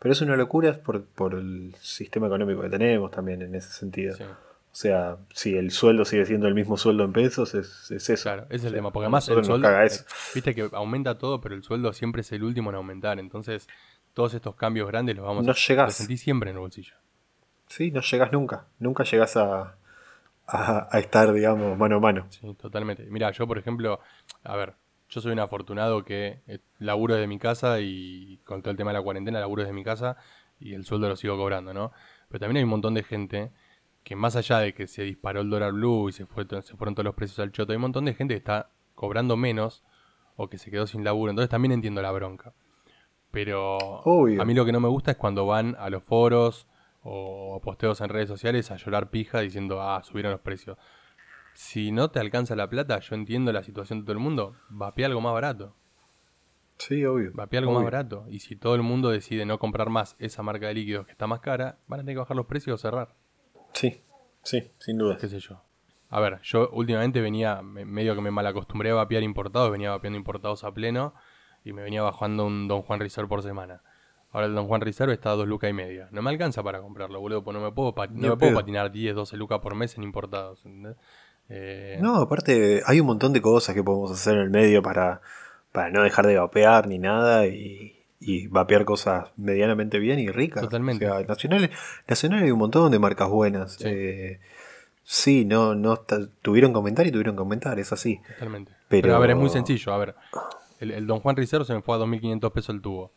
[0.00, 4.14] Pero es una locura por, por el sistema económico que tenemos también en ese sentido.
[4.16, 8.10] Sí, O sea, si el sueldo sigue siendo el mismo sueldo en pesos, es, es
[8.10, 8.22] eso.
[8.24, 8.90] claro, ese es el tema.
[8.92, 10.02] Porque además el sueldo, caga eso.
[10.02, 13.18] eh, viste que aumenta todo, pero el sueldo siempre es el último en aumentar.
[13.20, 13.68] Entonces,
[14.12, 15.86] todos estos cambios grandes los vamos No a llegás.
[15.86, 16.94] los sentís siempre en el bolsillo.
[17.68, 18.66] Sí, no llegas nunca.
[18.80, 19.76] Nunca llegas a,
[20.46, 22.26] a, a estar, digamos, mano a mano.
[22.30, 23.04] Sí, totalmente.
[23.08, 24.00] Mira, yo por ejemplo,
[24.42, 24.74] a ver,
[25.14, 28.90] yo soy un afortunado que eh, laburo desde mi casa y con todo el tema
[28.90, 30.16] de la cuarentena laburo desde mi casa
[30.58, 31.92] y el sueldo lo sigo cobrando, ¿no?
[32.28, 33.52] Pero también hay un montón de gente
[34.02, 36.96] que más allá de que se disparó el dólar blue y se, fue, se fueron
[36.96, 39.84] todos los precios al choto, hay un montón de gente que está cobrando menos
[40.34, 41.30] o que se quedó sin laburo.
[41.30, 42.52] Entonces también entiendo la bronca.
[43.30, 44.42] Pero Obvio.
[44.42, 46.66] a mí lo que no me gusta es cuando van a los foros
[47.02, 50.76] o posteos en redes sociales a llorar pija diciendo, ah, subieron los precios.
[51.54, 55.06] Si no te alcanza la plata, yo entiendo la situación de todo el mundo, vapea
[55.06, 55.74] algo más barato.
[56.78, 57.30] Sí, obvio.
[57.34, 58.26] Vapea algo más barato.
[58.28, 61.26] Y si todo el mundo decide no comprar más esa marca de líquidos que está
[61.26, 63.14] más cara, van a tener que bajar los precios o cerrar.
[63.72, 64.02] Sí,
[64.42, 65.16] sí, sin duda.
[65.16, 65.62] qué sé yo.
[66.10, 70.16] A ver, yo últimamente venía, me- medio que me malacostumbré a vapear importados, venía vapeando
[70.18, 71.14] importados a pleno
[71.64, 73.82] y me venía bajando un Don Juan Reserve por semana.
[74.30, 76.08] Ahora el Don Juan Reserve está a 2 lucas y media.
[76.10, 79.14] No me alcanza para comprarlo, boludo, pues no me puedo, no me puedo patinar 10,
[79.14, 80.64] 12 lucas por mes en importados.
[80.66, 80.96] ¿entendés?
[81.48, 85.20] Eh, No, aparte, hay un montón de cosas que podemos hacer en el medio para,
[85.72, 90.62] para no dejar de vapear ni nada y, y vapear cosas medianamente bien y ricas.
[90.62, 91.06] Totalmente.
[91.08, 91.70] O sea, nacional,
[92.08, 93.74] nacional hay un montón de marcas buenas.
[93.74, 93.84] Sí.
[93.86, 94.40] Eh,
[95.02, 95.98] sí, no, no
[96.42, 98.20] tuvieron que aumentar y tuvieron que aumentar, es así.
[98.34, 98.72] Totalmente.
[98.88, 99.92] Pero- Pero, a ver, es muy sencillo.
[99.92, 100.14] A ver,
[100.80, 103.10] el, el Don Juan Reserve se me fue a 2.500 pesos el tubo.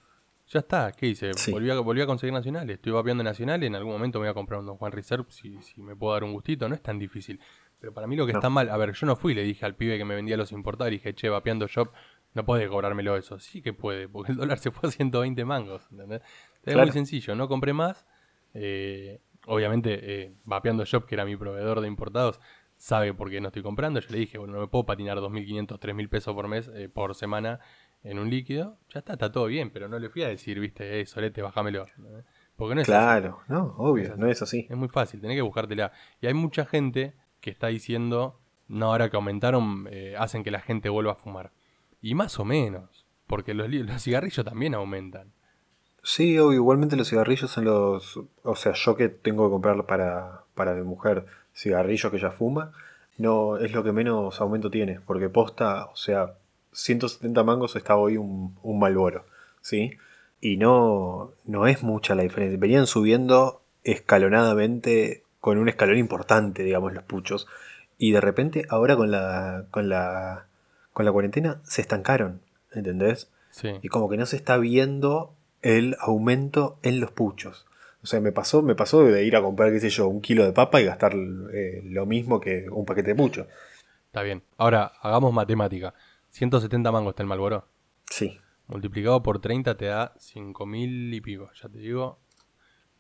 [0.50, 1.34] Ya está, ¿qué hice?
[1.34, 1.52] Sí.
[1.52, 2.76] Volví, a, volví a conseguir nacionales.
[2.78, 3.68] Estoy vapeando nacionales.
[3.68, 6.14] En algún momento me voy a comprar un Don Juan Reserve si, si me puedo
[6.14, 6.70] dar un gustito.
[6.70, 7.40] No es tan difícil.
[7.80, 8.40] Pero para mí lo que No.
[8.40, 10.52] está mal, a ver, yo no fui, le dije al pibe que me vendía los
[10.52, 11.92] importados, le dije, che, vapeando shop,
[12.34, 13.40] no puede cobrármelo eso.
[13.40, 15.88] Sí que puede, porque el dólar se fue a 120 mangos.
[15.92, 16.22] ¿entendés?
[16.64, 16.82] Es Claro.
[16.88, 18.06] muy sencillo, no compré más.
[18.54, 22.40] Eh, obviamente, eh, vapeando shop, que era mi proveedor de importados,
[22.76, 24.00] sabe por qué no estoy comprando.
[24.00, 27.16] Yo le dije, bueno, no me puedo patinar 2.500, 3.000 pesos por mes, eh, por
[27.16, 27.60] semana
[28.04, 28.78] en un líquido.
[28.94, 31.86] Ya está, está todo bien, pero no le fui a decir, viste, eh, solete, bájamelo.
[31.98, 32.26] ¿entendés?
[32.56, 32.98] Porque no es así.
[32.98, 34.20] Claro, no, obvio, Es así.
[34.20, 34.68] no es así.
[34.70, 35.92] Es muy fácil, tenés que buscártela.
[36.22, 37.14] Y hay mucha gente
[37.48, 41.52] que está diciendo, no, ahora que aumentaron, eh, hacen que la gente vuelva a fumar.
[42.02, 43.70] Y más o menos, porque los,
[44.04, 45.32] cigarrillos también aumentan.
[46.04, 48.20] Sí, igualmente los cigarrillos son los...
[48.44, 52.74] O sea, yo que tengo que comprar para, para mi mujer cigarrillos que ella fuma,
[53.18, 56.34] no es lo que menos aumento tiene, porque posta, o sea,
[56.74, 59.26] 170 mangos está hoy un, un Malboro,
[59.62, 59.92] ¿sí?
[60.42, 62.60] Y no, no es mucha la diferencia.
[62.60, 67.48] Venían subiendo escalonadamente, con un escalón importante, digamos, los puchos,
[67.98, 70.48] y de repente ahora con la, con la,
[70.92, 72.42] con la cuarentena se estancaron,
[72.74, 73.32] ¿entendés?
[73.52, 77.66] Sí, y como que no se está viendo el aumento en los puchos.
[78.04, 80.44] O sea, me pasó, me pasó de ir a comprar, qué sé yo, un kilo
[80.44, 83.48] de papa y gastar eh, lo mismo que un paquete de pucho.
[84.08, 84.44] está bien.
[84.58, 85.94] Ahora, hagamos matemática.
[86.32, 87.70] 170 mangos está el Malboro.
[88.10, 88.38] Sí.
[88.68, 91.50] Multiplicado por 30 te da 5.000 y pico.
[91.54, 92.20] Ya te digo.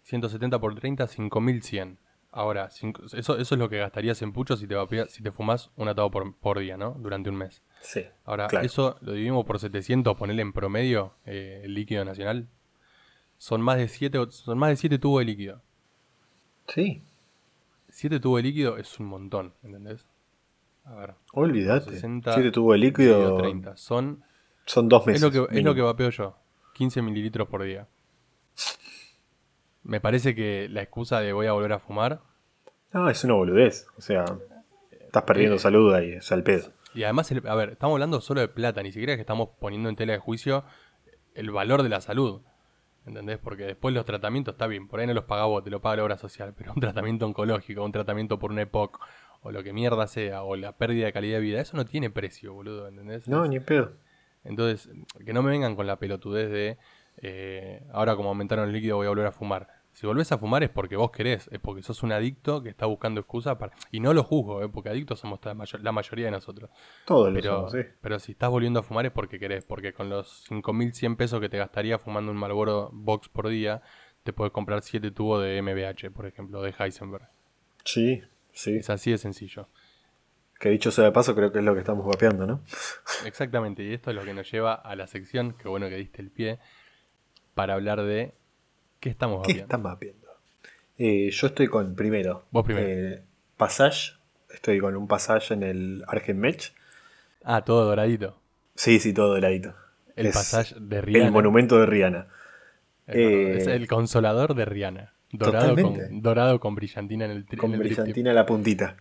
[0.04, 1.98] 170 por 30, 5.100.
[2.32, 4.76] Ahora, cinco- eso, eso es lo que gastarías en puchos si te,
[5.10, 6.92] si te fumas un atado por, por día, ¿no?
[7.00, 7.64] Durante un mes.
[7.82, 8.04] Sí.
[8.26, 8.66] Ahora, claro.
[8.66, 12.48] eso lo dividimos por 700, ponerle en promedio eh, el líquido nacional.
[13.38, 15.62] Son más de 7 son más de siete tubos de líquido.
[16.68, 17.02] Sí.
[17.90, 20.06] 7 tubos de líquido es un montón, ¿entendés?
[20.86, 21.92] A ver, Olvídate.
[21.92, 23.78] 60 Siete tubos de líquido 30.
[23.78, 24.24] Son,
[24.66, 25.22] son dos es meses.
[25.22, 26.36] lo, que, es lo que vapeo yo.
[26.74, 27.88] 15 mililitros por día.
[29.88, 32.20] Me parece que la excusa de voy a volver a fumar.
[32.92, 33.88] No, es una boludez.
[33.98, 34.26] O sea,
[34.92, 36.74] estás perdiendo Eh, salud ahí, es al pedo.
[36.94, 39.50] Y además, el- a ver, estamos hablando solo de plata, ni siquiera es que estamos
[39.60, 40.64] poniendo en tela de juicio
[41.36, 42.42] el valor de la salud.
[43.06, 43.38] ¿Entendés?
[43.38, 45.96] Porque después los tratamientos, está bien, por ahí no los paga vos, te lo paga
[45.98, 49.00] la obra social, pero un tratamiento oncológico, un tratamiento por una EPOC,
[49.44, 52.10] o lo que mierda sea, o la pérdida de calidad de vida, eso no tiene
[52.10, 53.26] precio, boludo, ¿entendés?
[53.30, 53.94] No, ni pedo.
[54.44, 54.90] Entonces,
[55.26, 56.78] que no me vengan con la pelotudez de
[57.22, 59.70] eh, ahora como aumentaron el líquido voy a volver a fumar.
[59.98, 62.86] Si volvés a fumar es porque vos querés, es porque sos un adicto que está
[62.86, 63.74] buscando excusa para...
[63.92, 66.70] Y no lo juzgo, eh, porque adictos somos la, mayo- la mayoría de nosotros.
[67.04, 67.80] Todos lo Pero, somos, sí.
[68.00, 71.50] pero si estás volviendo a fumar es porque querés, porque con los 5.100 pesos que
[71.50, 73.82] te gastaría fumando un Marlboro Box por día,
[74.22, 77.28] te puedes comprar 7 tubos de MBH, por ejemplo, de Heisenberg.
[77.84, 78.78] Sí, Sí.
[78.78, 79.68] Es así de sencillo.
[80.60, 82.62] Que dicho sea de paso, creo que es lo que estamos vapeando, ¿no?
[83.26, 86.22] Exactamente, y esto es lo que nos lleva a la sección, que bueno que diste
[86.22, 86.60] el pie,
[87.56, 88.34] para hablar de
[89.08, 89.64] qué estamos ¿Qué vapeando.
[89.64, 90.28] están vapeando?
[90.98, 92.88] Eh, yo estoy con, primero, Vos primero.
[92.88, 93.24] eh,
[93.56, 94.14] Passage.
[94.54, 96.70] Estoy con un Passage en el Argent Match.
[97.44, 98.40] Ah, todo doradito.
[98.76, 99.74] Sí, sí, todo doradito.
[100.16, 101.26] El Es pasaje de Rihanna.
[101.28, 102.28] El monumento de Rihanna.
[103.06, 105.14] Es, Eh, es el consolador de Rihanna.
[105.32, 106.08] Dorado Totalmente.
[106.08, 107.98] con, dorado con brillantina en el, tri- en Con el drip tip.
[108.00, 108.98] brillantina a la puntita.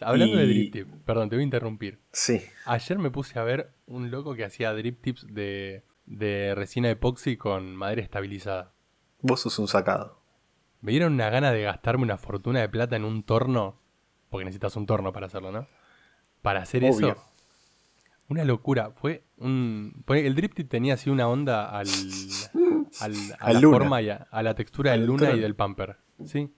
[0.00, 1.98] Hablando de Y- drip tip, perdón, te voy a interrumpir.
[2.12, 2.42] Sí.
[2.66, 7.36] Ayer me puse a ver un loco que hacía drip tips de, de resina epoxi
[7.36, 8.72] con madera estabilizada.
[9.20, 10.18] Vos sos un sacado.
[10.80, 13.80] Me dieron una gana de gastarme una fortuna de plata en un torno,
[14.30, 15.66] porque necesitas un torno para hacerlo, ¿no?
[16.42, 17.12] Para hacer Obvio.
[17.12, 17.24] eso.
[18.28, 18.90] Una locura.
[18.92, 20.04] Fue un.
[20.08, 21.88] el drip tip tenía así una onda al.
[23.00, 23.78] al a Al la Luna.
[23.78, 25.96] forma y a, a la textura del Al luna y del pamper.
[26.24, 26.54] ¿Sí?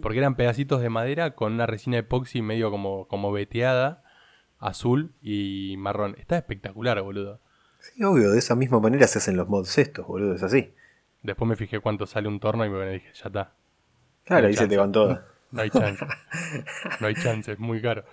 [0.00, 4.02] Porque eran pedacitos de madera con una resina epoxi medio como, como veteada,
[4.58, 6.16] azul y marrón.
[6.18, 7.40] Está espectacular, boludo.
[7.78, 10.74] Sí, obvio, de esa misma manera se hacen los mods estos, boludo, es así.
[11.22, 13.54] Después me fijé cuánto sale un torno y me dije, ya está.
[14.24, 15.20] Claro, No ahí se te van todas.
[15.52, 16.02] No hay chance.
[17.00, 18.04] No hay chance, es muy caro.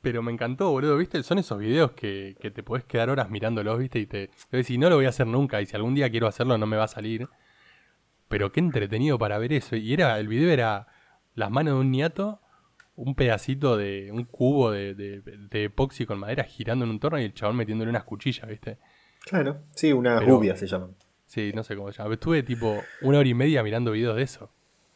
[0.00, 1.22] Pero me encantó, boludo, ¿viste?
[1.22, 3.98] Son esos videos que, que te podés quedar horas mirándolos, ¿viste?
[3.98, 6.56] Y te decís, no lo voy a hacer nunca, y si algún día quiero hacerlo
[6.56, 7.28] no me va a salir.
[8.28, 9.76] Pero qué entretenido para ver eso.
[9.76, 10.86] Y era, el video era
[11.34, 12.40] las manos de un niato,
[12.96, 17.20] un pedacito de, un cubo de, de, de epoxi con madera girando en un torno
[17.20, 18.78] y el chabón metiéndole unas cuchillas, ¿viste?
[19.20, 20.94] Claro, sí, unas rubias se llaman.
[21.34, 22.14] Sí, no sé cómo se llama.
[22.14, 24.50] Estuve tipo una hora y media mirando videos de eso.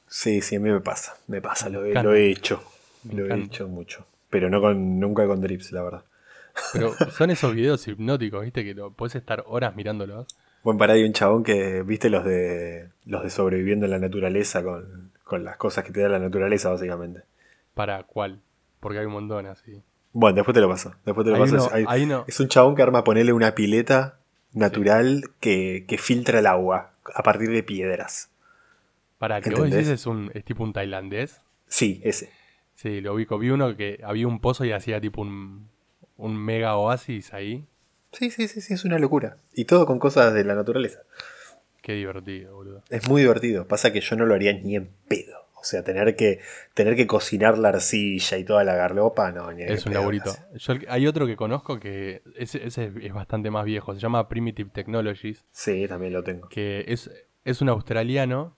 [0.06, 2.08] Sí, sí, a mí me pasa, me pasa, lo, he- encanta.
[2.08, 2.62] lo he hecho.
[3.02, 4.06] Me lo he hecho mucho.
[4.30, 6.04] Pero no con, nunca con drips, la verdad.
[6.72, 8.64] Pero son esos videos hipnóticos, ¿viste?
[8.64, 10.26] Que lo, podés estar horas mirándolos.
[10.62, 13.98] Bueno, para ahí hay un chabón que, viste los de los de sobreviviendo en la
[13.98, 17.22] naturaleza con, con las cosas que te da la naturaleza, básicamente.
[17.74, 18.40] ¿Para cuál?
[18.80, 19.82] Porque hay un montón así.
[20.12, 20.94] Bueno, después te lo paso.
[21.04, 21.54] Después te lo Hay paso.
[21.66, 24.17] uno- hay- hay uno- Es un chabón que arma ponerle una pileta
[24.52, 28.30] natural que, que filtra el agua a partir de piedras.
[29.18, 31.40] Para que vos decís es, un, es tipo un tailandés.
[31.66, 32.30] Sí, ese.
[32.76, 33.38] Sí, lo ubico.
[33.38, 35.68] Vi uno que había un pozo y hacía tipo un,
[36.16, 37.66] un mega oasis ahí.
[38.12, 39.36] Sí, sí, sí, sí, es una locura.
[39.54, 41.00] Y todo con cosas de la naturaleza.
[41.82, 42.82] Qué divertido, boludo.
[42.90, 43.66] Es muy divertido.
[43.66, 45.47] Pasa que yo no lo haría ni en pedo.
[45.60, 46.40] O sea, tener que,
[46.74, 50.32] tener que cocinar la arcilla y toda la garlopa, no, ni Es un laburito.
[50.54, 53.92] Yo, hay otro que conozco que ese, ese es bastante más viejo.
[53.94, 55.44] Se llama Primitive Technologies.
[55.50, 56.48] Sí, también lo tengo.
[56.48, 57.10] Que es,
[57.44, 58.56] es un australiano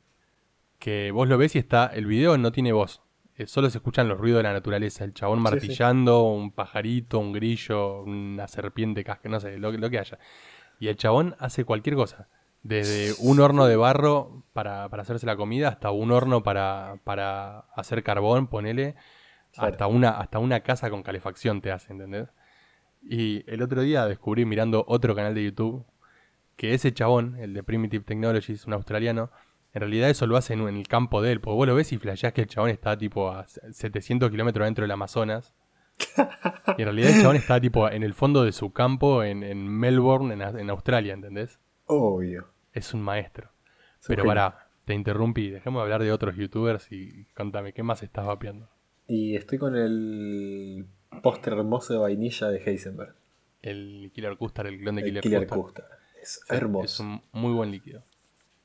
[0.78, 1.86] que vos lo ves y está.
[1.86, 3.02] El video no tiene voz.
[3.36, 5.04] eh, Solo se escuchan los ruidos de la naturaleza.
[5.04, 5.50] El chabón Sí, sí.
[5.52, 10.18] martillando, un pajarito, un grillo, una serpiente casca, no sé, lo, lo que haya.
[10.78, 12.28] Y el chabón hace cualquier cosa.
[12.62, 17.60] Desde un horno de barro para, para hacerse la comida hasta un horno para, para
[17.74, 18.96] hacer carbón, ponele.
[19.52, 19.72] Claro.
[19.72, 22.28] Hasta, una, hasta una casa con calefacción te hace, ¿entendés?
[23.02, 25.84] Y el otro día descubrí mirando otro canal de YouTube
[26.56, 29.30] que ese chabón, el de Primitive Technologies, un australiano,
[29.72, 31.40] en realidad eso lo hace en, en el campo de él.
[31.40, 34.82] Porque vos lo ves y flasheás que el chabón está tipo a 700 kilómetros dentro
[34.82, 35.54] del Amazonas.
[36.78, 39.68] Y en realidad el chabón está tipo en el fondo de su campo en, en
[39.68, 41.58] Melbourne, en, en Australia, ¿entendés?
[41.90, 42.46] Obvio.
[42.72, 43.50] Es un maestro.
[44.00, 45.50] Es Pero pará, te interrumpí.
[45.50, 48.68] Dejemos de hablar de otros youtubers y contame, ¿qué más estás vapeando?
[49.06, 50.86] Y estoy con el
[51.22, 53.14] póster hermoso de vainilla de Heisenberg.
[53.62, 55.60] El Killer Custard, el clon de El Killer, Killer Custard.
[55.84, 56.00] Custard.
[56.22, 56.84] Es Sí, hermoso.
[56.84, 58.02] Es un muy buen líquido.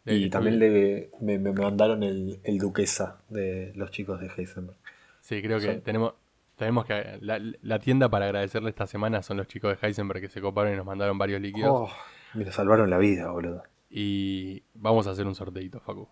[0.05, 4.77] Y también le, me, me mandaron el, el duquesa de los chicos de Heisenberg.
[5.21, 6.13] Sí, creo que Son- tenemos,
[6.57, 7.17] tenemos que.
[7.21, 10.73] La, la tienda para agradecerle esta semana son los chicos de Heisenberg que se coparon
[10.73, 11.71] y nos mandaron varios líquidos.
[11.71, 11.89] Oh,
[12.35, 13.63] me lo salvaron la vida, boludo.
[13.89, 16.07] Y vamos a hacer un sorteito, Facu.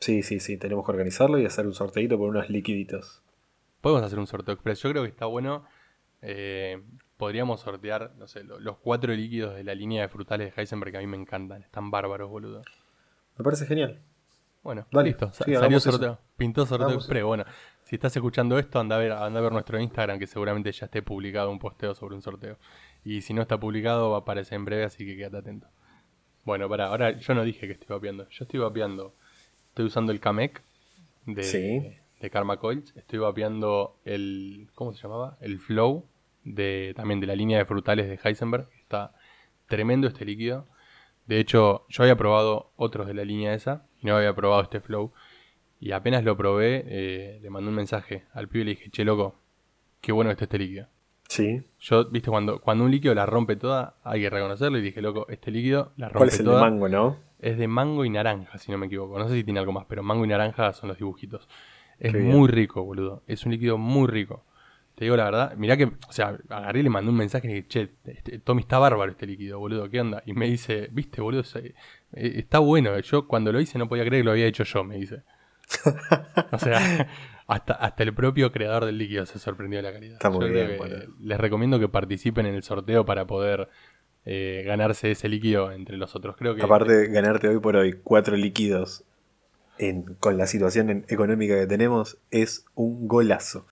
[0.00, 3.22] Sí, sí, sí, tenemos que organizarlo y hacer un sorteito por unos liquiditos.
[3.80, 4.80] Podemos hacer un sorteo express.
[4.82, 5.64] Yo creo que está bueno.
[6.24, 6.80] eh,
[7.16, 10.92] podríamos sortear, no sé, lo- los cuatro líquidos de la línea de frutales de Heisenberg
[10.92, 11.62] que a mí me encantan.
[11.62, 12.62] Están bárbaros, boludo.
[13.36, 14.00] Me parece genial.
[14.62, 15.32] Bueno, Dale, listo.
[15.32, 16.18] sí, salió sorteo.
[16.36, 17.24] Pintó sorteo Hagamos express.
[17.24, 17.44] Bueno,
[17.82, 20.84] si estás escuchando esto, anda a, ver, anda a ver nuestro Instagram, que seguramente ya
[20.86, 22.56] esté publicado un posteo sobre un sorteo.
[23.04, 25.66] Y si no está publicado, va a aparecer en breve, así que quédate atento.
[26.44, 28.28] Bueno, para, ahora yo no dije que estoy vapeando.
[28.30, 29.14] Yo estoy vapeando.
[29.68, 30.62] Estoy usando el Kamek
[31.26, 31.96] de, Sí.
[32.20, 32.96] de Karma Coils.
[32.96, 34.68] Estoy vapeando el.
[34.74, 35.36] ¿Cómo se llamaba?
[35.40, 36.06] El Flow.
[36.44, 38.68] De, también de la línea de frutales de Heisenberg.
[38.80, 39.14] Está
[39.66, 40.66] tremendo este líquido.
[41.26, 43.86] De hecho, yo había probado otros de la línea esa.
[44.00, 45.12] Y no había probado este Flow.
[45.80, 49.04] Y apenas lo probé, eh, le mandé un mensaje al pibe y le dije, che
[49.04, 49.40] loco,
[50.00, 50.86] qué bueno que está este líquido.
[51.32, 51.62] Sí.
[51.80, 54.76] Yo, viste, cuando, cuando un líquido la rompe toda, hay que reconocerlo.
[54.76, 56.56] Y dije, loco, este líquido la rompe ¿Cuál es el toda.
[56.56, 57.16] de mango, no?
[57.40, 59.18] Es de mango y naranja, si no me equivoco.
[59.18, 61.48] No sé si tiene algo más, pero mango y naranja son los dibujitos.
[61.98, 62.36] Es Qué bien.
[62.36, 63.22] muy rico, boludo.
[63.26, 64.44] Es un líquido muy rico.
[64.94, 65.54] Te digo la verdad.
[65.56, 68.60] Mirá que, o sea, agarré y le mandé un mensaje y dije, che, este, Tommy
[68.60, 69.88] está bárbaro este líquido, boludo.
[69.88, 70.22] ¿Qué onda?
[70.26, 71.72] Y me dice, viste, boludo, eh,
[72.12, 72.98] está bueno.
[73.00, 75.22] Yo cuando lo hice no podía creer que lo había hecho yo, me dice.
[76.52, 77.08] O sea,
[77.46, 80.14] hasta, hasta el propio creador del líquido se sorprendió de la calidad.
[80.14, 80.78] Está muy Yo bien.
[81.20, 83.68] Les recomiendo que participen en el sorteo para poder
[84.24, 86.36] eh, ganarse ese líquido entre los otros.
[86.36, 89.04] Creo que Aparte, ganarte hoy por hoy cuatro líquidos
[89.78, 93.66] en- con la situación económica que tenemos es un golazo.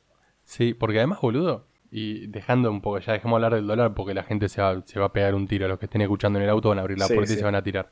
[0.45, 4.25] Sí, porque además, boludo, y dejando un poco, ya dejemos hablar del dólar porque la
[4.25, 5.69] gente se va, se va a pegar un tiro.
[5.69, 7.45] Los que estén escuchando en el auto van a abrir la Sí, puerta y se
[7.45, 7.91] van a tirar.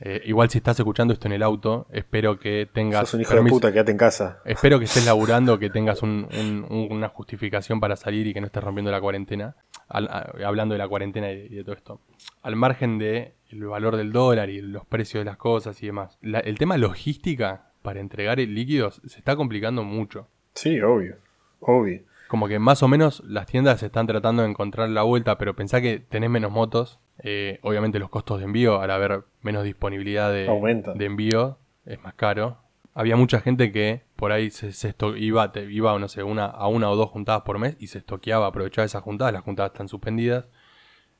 [0.00, 3.30] Eh, igual si estás escuchando esto en el auto, espero que tengas Sos un hijo
[3.32, 4.40] permiso- de puta, quédate en casa.
[4.44, 8.40] Espero que estés laburando, que tengas un- un- un- una justificación para salir y que
[8.40, 9.56] no estés rompiendo la cuarentena.
[9.88, 12.00] Al- a- hablando de la cuarentena y de, y de todo esto.
[12.42, 16.16] Al margen de el valor del dólar y los precios de las cosas y demás.
[16.22, 20.28] La- el tema logística para entregar líquidos se está complicando mucho.
[20.54, 21.16] Sí, obvio.
[21.60, 22.02] Obvio.
[22.28, 25.80] Como que más o menos las tiendas están tratando de encontrar la vuelta, pero pensá
[25.80, 26.98] que tenés menos motos.
[27.24, 30.96] eh, obviamente los costos de envío, al haber menos disponibilidad de, Aumentan.
[30.96, 32.58] de envío, es más caro.
[32.94, 36.44] Había mucha gente que por ahí se, se esto- iba, te- iba no sé, una,
[36.46, 39.72] a una o dos juntadas por mes y se estoqueaba, aprovechaba esas juntadas, las juntadas
[39.72, 40.44] están suspendidas.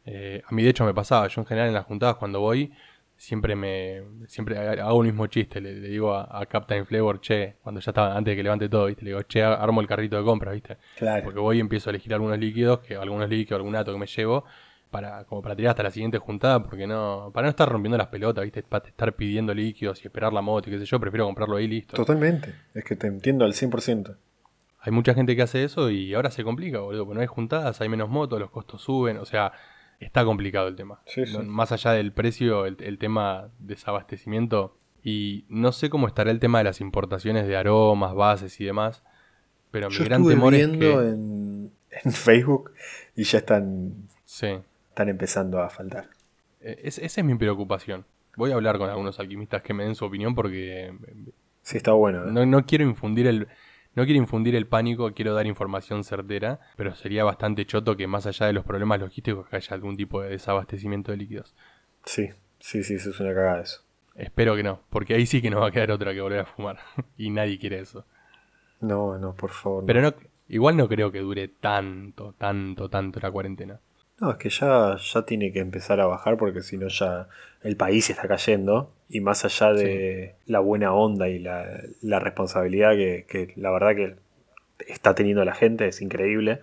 [0.06, 2.72] Eh, a mí de hecho me pasaba, yo en general en las juntadas cuando voy
[3.18, 7.56] siempre me siempre hago el mismo chiste, le, le digo a, a Captain Flavor, che,
[7.62, 9.04] cuando ya estaba, antes de que levante todo, ¿viste?
[9.04, 10.78] Le digo, che, armo el carrito de compra, ¿viste?
[10.96, 11.24] Claro.
[11.24, 14.06] Porque voy y empiezo a elegir algunos líquidos, que algunos líquidos, algún dato que me
[14.06, 14.44] llevo,
[14.90, 18.06] para, como para tirar hasta la siguiente juntada, porque no, para no estar rompiendo las
[18.06, 18.62] pelotas, ¿viste?
[18.62, 21.66] Para estar pidiendo líquidos y esperar la moto y qué sé yo, prefiero comprarlo ahí
[21.66, 21.96] listo.
[21.96, 22.54] Totalmente.
[22.72, 24.16] Es que te entiendo al 100%.
[24.80, 27.80] Hay mucha gente que hace eso y ahora se complica, boludo, porque no hay juntadas,
[27.80, 29.52] hay menos motos, los costos suben, o sea,
[30.00, 31.00] está complicado el tema.
[31.06, 31.32] Sí, sí.
[31.36, 36.40] No- Más allá del precio, el, el tema desabastecimiento, y no sé cómo estará el
[36.40, 39.02] tema de las importaciones de aromas, bases y demás,
[39.70, 40.92] pero mi Yo gran estuve temor es que...
[40.92, 41.72] en,
[42.04, 42.72] en Facebook
[43.16, 44.58] y ya están, Sí.
[44.90, 46.08] están empezando a faltar.
[46.60, 48.04] Eh, es- esa es mi preocupación.
[48.36, 50.92] Voy a hablar con algunos alquimistas que me den su opinión porque
[51.62, 52.24] Sí, está bueno.
[52.24, 52.30] ¿eh?
[52.32, 53.48] no, no quiero infundir el
[53.98, 58.26] no quiero infundir el pánico, quiero dar información certera, pero sería bastante choto que más
[58.26, 61.54] allá de los problemas logísticos que haya algún tipo de desabastecimiento de líquidos.
[62.04, 62.30] Sí,
[62.60, 63.82] sí, sí, eso es una cagada eso.
[64.14, 66.44] Espero que no, porque ahí sí que no va a quedar otra que volver a
[66.46, 66.78] fumar
[67.18, 68.04] y nadie quiere eso.
[68.80, 69.84] No, no, por favor.
[69.84, 70.14] Pero no
[70.48, 73.80] igual no creo que dure tanto, tanto, tanto la cuarentena.
[74.20, 77.28] No, es que ya, ya tiene que empezar a bajar porque si no ya
[77.62, 81.64] el país está cayendo y más allá de la buena onda y la,
[82.02, 84.16] la responsabilidad que, que la verdad que
[84.88, 86.60] está teniendo la gente es increíble.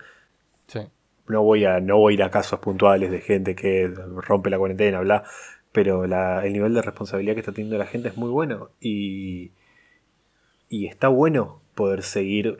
[0.68, 0.80] Sí.
[1.28, 4.58] No voy a, no voy a ir a casos puntuales de gente que rompe la
[4.58, 5.24] cuarentena, bla,
[5.72, 9.50] pero la- el nivel de responsabilidad que está teniendo la gente es muy bueno y,
[10.68, 12.58] y está bueno poder seguir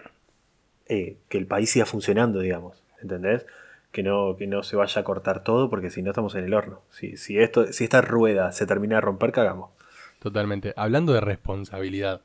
[0.89, 3.47] eh, que el país siga funcionando, digamos, ¿entendés?
[3.93, 6.55] Que no, que no se vaya a cortar todo porque si no estamos en el
[6.55, 6.83] horno.
[6.91, 9.71] Si, si, esto, si esta rueda se termina de romper, cagamos.
[10.19, 10.75] Totalmente.
[10.77, 12.21] Hablando de responsabilidad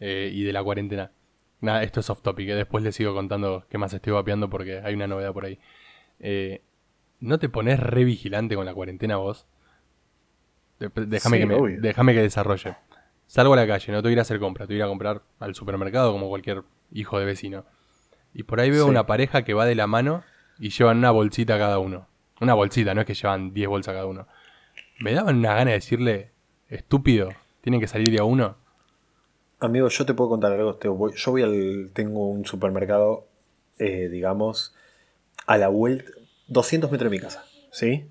[0.00, 1.10] eh, y de la cuarentena.
[1.60, 2.48] Nada, esto es off topic.
[2.50, 5.58] eh, Después les sigo contando qué más estoy vapeando porque hay una novedad por ahí.
[6.20, 6.62] Eh,
[7.18, 9.46] ¿No te pones re vigilante con la cuarentena vos?
[10.78, 12.76] De- Déjame Sí, que, déjame que desarrolle.
[13.26, 14.78] Salgo a la calle, no te voy a ir a hacer compra, te voy a
[14.78, 16.62] ir a comprar al supermercado como cualquier
[16.92, 17.64] hijo de vecino.
[18.34, 18.90] Y por ahí veo Sí.
[18.90, 20.22] una pareja que va de la mano
[20.58, 22.06] y llevan una bolsita cada uno.
[22.40, 24.26] Una bolsita, no es que llevan 10 bolsas cada uno.
[25.00, 26.30] Me daban una gana de decirle,
[26.68, 28.56] estúpido, tienen que salir de a uno.
[29.58, 30.78] Amigo, yo te puedo contar algo.
[30.96, 31.90] Voy- Yo voy al.
[31.94, 33.26] Tengo un supermercado,
[33.78, 34.74] eh, digamos,
[35.46, 36.10] a la vuelta.
[36.48, 37.44] 200 metros de mi casa.
[37.72, 38.06] ¿Sí?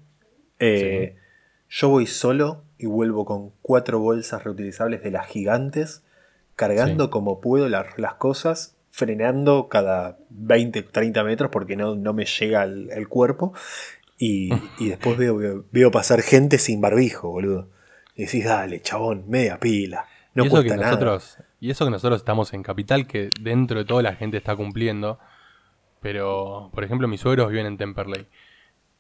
[0.60, 1.16] Eh,
[1.70, 6.04] Yo voy solo y vuelvo con cuatro bolsas reutilizables de las gigantes,
[6.56, 7.10] cargando Sí.
[7.10, 12.64] como puedo la- las cosas, frenando cada 20, 30 metros porque no, no me llega
[12.64, 13.54] el, el cuerpo.
[14.18, 17.68] Y, y después veo, veo, veo pasar gente sin barbijo, boludo.
[18.16, 20.06] Y decís, dale, chabón, media pila.
[20.34, 20.92] No y eso cuesta que nada.
[20.92, 24.56] nosotros Y eso que nosotros estamos en capital, que dentro de todo la gente está
[24.56, 25.20] cumpliendo.
[26.02, 28.28] Pero, por ejemplo, mis suegros viven en Temperley.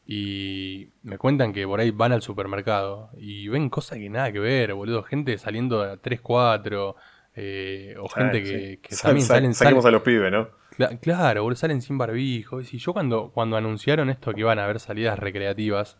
[0.06, 4.40] Y me cuentan que por ahí van al supermercado y ven cosas que nada que
[4.40, 5.04] ver, boludo.
[5.04, 6.96] Gente saliendo a 3, 4.
[7.36, 8.78] Eh, o gente que, sí.
[8.78, 10.48] que también sa- salen, saquemos salen- a los pibes, ¿no?
[10.78, 12.62] Cla- claro, boludo, salen sin barbijo.
[12.62, 15.98] Y yo cuando, cuando anunciaron esto que iban a haber salidas recreativas,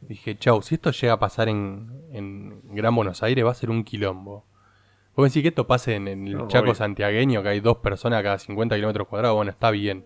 [0.00, 3.70] dije, chau, si esto llega a pasar en, en Gran Buenos Aires va a ser
[3.70, 4.46] un quilombo.
[5.16, 8.22] Vos decís que esto pase en, en el No, Chaco santiagueño, que hay dos personas
[8.22, 10.04] cada 50 kilómetros cuadrados, bueno, está bien.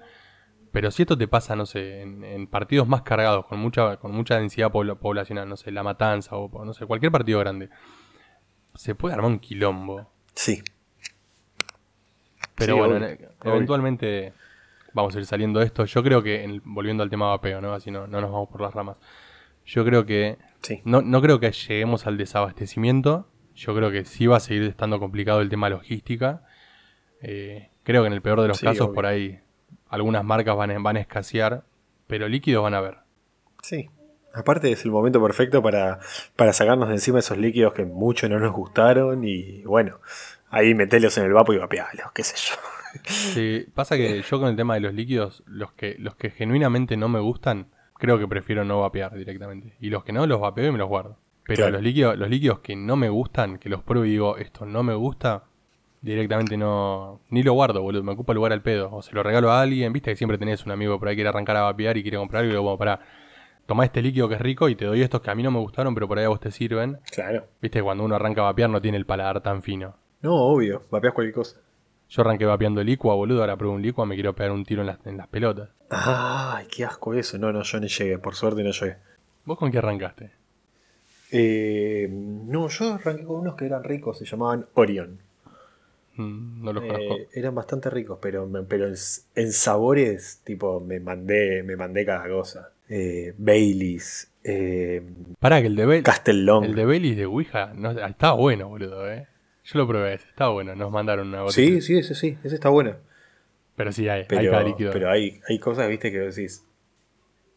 [0.70, 4.12] Pero si esto te pasa, no sé, en, en partidos más cargados, con mucha, con
[4.12, 7.70] mucha densidad pobl- poblacional, no sé, La Matanza o no sé, cualquier partido grande,
[8.74, 10.12] se puede armar un quilombo.
[10.38, 10.62] Sí.
[12.54, 14.32] Pero Sí, bueno, obvio, eventualmente
[14.92, 15.84] vamos a ir saliendo de esto.
[15.84, 17.72] Yo creo que, en- volviendo al tema vapeo, ¿no?
[17.74, 18.96] Así no, no nos vamos por las ramas.
[19.66, 20.80] Yo creo que Sí.
[20.84, 23.28] no, no creo que lleguemos al desabastecimiento.
[23.54, 26.42] Yo creo que sí va a seguir estando complicado el tema logística.
[27.20, 28.94] Eh, creo que en el peor de los Sí, casos, obvio.
[28.94, 29.40] por ahí,
[29.88, 31.64] algunas marcas van a, van a escasear,
[32.06, 32.98] pero líquidos van a haber.
[33.62, 33.90] Sí.
[34.34, 36.00] Aparte es el momento perfecto para,
[36.36, 39.98] para sacarnos de encima esos líquidos que mucho no nos gustaron y bueno,
[40.50, 42.54] ahí metelos en el vapo y vapealos, qué sé yo.
[43.04, 46.96] Sí, pasa que yo con el tema de los líquidos, los que, los que genuinamente
[46.96, 49.74] no me gustan, creo que prefiero no vapear directamente.
[49.80, 51.16] Y los que no, los vapeo y me los guardo.
[51.44, 51.72] Pero Claro.
[51.72, 54.82] los líquidos, los líquidos que no me gustan, que los pruebo y digo, esto no
[54.82, 55.44] me gusta,
[56.02, 57.20] directamente no.
[57.30, 58.02] Ni lo guardo, boludo.
[58.02, 58.90] Me ocupa lugar al pedo.
[58.92, 61.18] O se lo regalo a alguien, viste que siempre tenés un amigo por ahí que
[61.18, 63.00] quiere arrancar a vapear y quiere comprar algo y digo, bueno, pará.
[63.68, 65.58] Tomá este líquido que es rico y te doy estos que a mí no me
[65.58, 67.00] gustaron, pero por ahí a vos te sirven.
[67.12, 67.44] Claro.
[67.60, 69.94] Viste, cuando uno arranca a vapear no tiene el paladar tan fino.
[70.22, 71.58] No, obvio, vapeas cualquier cosa.
[72.08, 74.86] Yo arranqué vapeando licua, boludo, ahora pruebo un licua, me quiero pegar un tiro en
[74.86, 75.68] las, en las pelotas.
[75.90, 77.36] Ay, qué asco eso.
[77.36, 78.96] No, no, yo ni llegué, por suerte no llegué.
[79.44, 80.30] ¿Vos con qué arrancaste?
[81.30, 85.18] Eh, no, yo arranqué con unos que eran ricos, se llamaban Orion.
[86.16, 87.14] Mm, no los Eh, conozco.
[87.34, 88.94] eran bastante ricos, pero, pero en,
[89.34, 92.70] en sabores, tipo, me mandé, me mandé cada cosa.
[92.88, 95.02] Eh, Baileys, eh,
[95.38, 96.64] Pará, que el de, Bel Castellón.
[96.64, 99.26] el de Baileys de Ouija no, estaba bueno, boludo, eh.
[99.64, 101.68] Yo lo probé ese, estaba bueno, nos mandaron una botella.
[101.68, 102.96] Sí, sí, ese sí, ese está bueno.
[103.76, 104.92] Pero sí, hay, hay Pero, cada líquido.
[104.92, 106.64] pero hay, hay cosas, viste, que decís,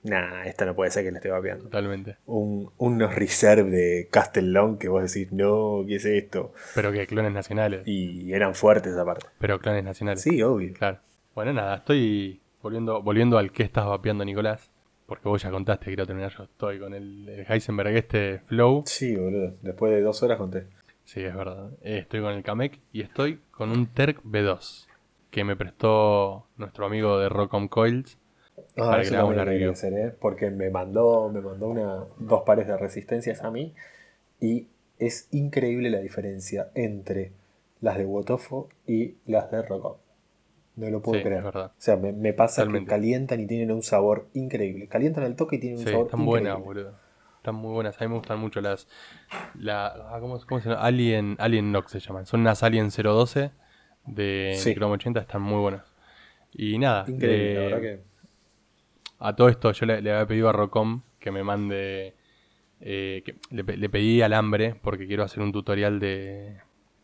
[0.04, 1.64] nah, esta no puede ser que la esté vapeando.
[1.64, 2.18] Totalmente.
[2.26, 6.54] Un, unos reserve de Castellón que vos decís, no, ¿qué es esto?
[6.76, 7.88] Pero que clones nacionales.
[7.88, 9.28] Y eran fuertes aparte.
[9.40, 10.22] Pero clones nacionales.
[10.22, 10.74] Sí, obvio.
[10.74, 11.00] Claro.
[11.34, 14.71] Bueno, nada, estoy volviendo, volviendo al que estás vapeando, Nicolás.
[15.12, 16.46] Porque vos ya contaste, quiero terminar yo.
[16.46, 18.84] Estoy con el, el Heisenberg este Flow.
[18.86, 19.56] Sí, boludo.
[19.62, 20.68] Después de dos horas conté.
[21.04, 21.70] Sí, es verdad.
[21.82, 24.88] Eh, Estoy con el Kamek y estoy con un Terk B2
[25.30, 28.18] que me prestó nuestro amigo de Rock'em Coils.
[28.78, 29.72] Ah, Para que eso también review.
[29.72, 30.16] hacer, ¿eh?
[30.18, 33.74] Porque me mandó, me mandó una, dos pares de resistencias a mí.
[34.40, 37.34] Y es increíble la diferencia entre
[37.82, 39.98] las de Wotofo y las de Rocom.
[40.76, 41.40] No lo puedo Sí, creer.
[41.40, 41.66] es verdad.
[41.78, 44.88] O sea, me, me pasa que calientan y tienen un sabor increíble.
[44.88, 46.50] Calientan el toque y tienen un Sí, sabor están increíble.
[46.52, 46.96] buenas, boludo.
[47.38, 48.00] Están muy buenas.
[48.00, 48.88] A mí me gustan mucho las.
[49.56, 50.82] La, ah, ¿cómo, cómo se llama?
[50.82, 52.26] Alien, Alien Nox se llaman.
[52.26, 53.52] Son unas Alien 012
[54.06, 54.74] de Sí.
[54.74, 55.20] Chrome 80.
[55.20, 55.84] Están muy buenas.
[56.54, 57.06] Y nada.
[57.08, 58.00] Increíble, la verdad que.
[59.20, 62.16] A todo esto yo le, le había pedido a Rocom que me mande...
[62.80, 66.58] eh, que le, le pedí alambre porque quiero hacer un tutorial de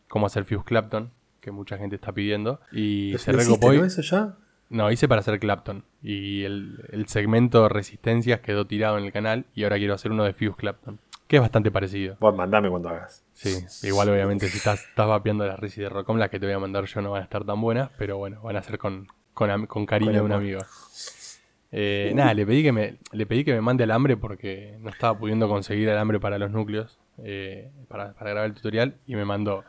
[0.08, 1.12] cómo hacer Fuse Clapton,
[1.48, 2.60] que mucha gente está pidiendo.
[2.72, 3.72] Y ¿Lo se hiciste, recopó...
[3.74, 3.84] y- ¿no?
[3.84, 4.34] ¿Eso ya?
[4.70, 5.82] No, hice para hacer Clapton.
[6.02, 10.12] Y el, el segmento de resistencias quedó tirado en el canal y ahora quiero hacer
[10.12, 12.16] uno de Fuse Clapton, que es bastante parecido.
[12.20, 13.24] Vos mandame cuando hagas.
[13.32, 16.54] Sí, igual obviamente si estás, estás vapeando las resis de Rocom, las que te voy
[16.54, 19.06] a mandar yo no van a estar tan buenas, pero bueno, van a ser con,
[19.32, 20.60] con, con cariño de un amigo.
[21.70, 25.18] Eh, nada, le pedí que me le pedí que me mande alambre porque no estaba
[25.18, 29.64] pudiendo conseguir alambre para los núcleos eh, para, para grabar el tutorial y me mandó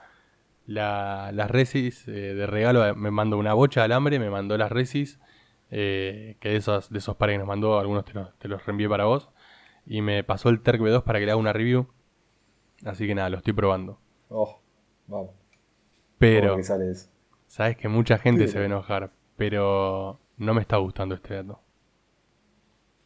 [0.70, 4.72] la- las resis eh, de regalo, me mandó una bocha de alambre, me mandó las
[4.72, 5.20] resis
[5.72, 8.66] eh, que de esos, de esos pares que nos mandó, algunos te los, te los
[8.66, 9.30] reenvié para vos
[9.86, 11.88] y me pasó el Terk B2 para que le haga una review.
[12.86, 14.00] Así que nada, lo estoy probando.
[14.30, 14.60] Oh,
[15.08, 15.36] vamos.
[16.18, 17.10] Pero ¿Cómo que sale eso?
[17.48, 21.62] sabes que mucha gente se va a enojar, pero no me está gustando este dato.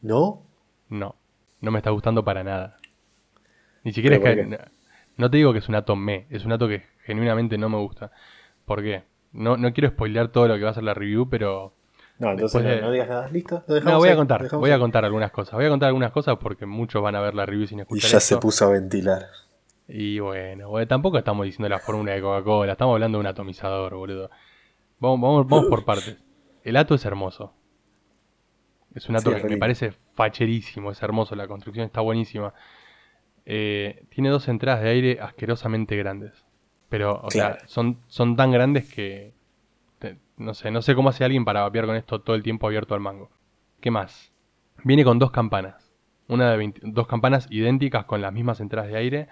[0.03, 0.45] ¿No?
[0.89, 1.17] No,
[1.59, 2.77] no me está gustando para nada.
[3.83, 4.59] Ni siquiera es ¿Pero que...
[5.17, 7.77] no te digo que es un ato me, es un ato que genuinamente no me
[7.77, 8.11] gusta.
[8.65, 9.03] ¿Por qué?
[9.31, 11.73] No, no quiero spoilear todo lo que va a ser la review, pero...
[12.19, 13.27] No, entonces de- no, digas nada.
[13.29, 13.63] ¿Listo?
[13.67, 15.55] Lo No, voy a contar, voy a contar algunas cosas.
[15.55, 18.11] Voy a contar algunas cosas porque muchos van a ver la review sin Y escuchar
[18.11, 19.25] ya se puso a ventilar.
[19.87, 23.95] Y bueno, bueno, tampoco estamos diciendo la fórmula de Coca-Cola, estamos hablando de un atomizador,
[23.95, 24.29] boludo.
[24.99, 26.17] Vamos, vamos, vamos por partes.
[26.63, 27.53] El ato es hermoso.
[28.95, 32.53] Es un ato Sí, que me parece facherísimo, es hermoso, la construcción está buenísima.
[33.45, 36.45] Eh, tiene dos entradas de aire asquerosamente grandes.
[36.93, 37.55] Pero, o Claro.
[37.55, 39.33] sea, son, son tan grandes que...
[39.97, 42.67] te- no sé, no sé cómo hace alguien para vapear con esto todo el tiempo
[42.67, 43.31] abierto al mango.
[43.81, 44.31] ¿Qué más?
[44.83, 45.91] Viene con dos campanas.
[46.27, 49.27] Una de 20 dos campanas idénticas con las mismas entradas de aire.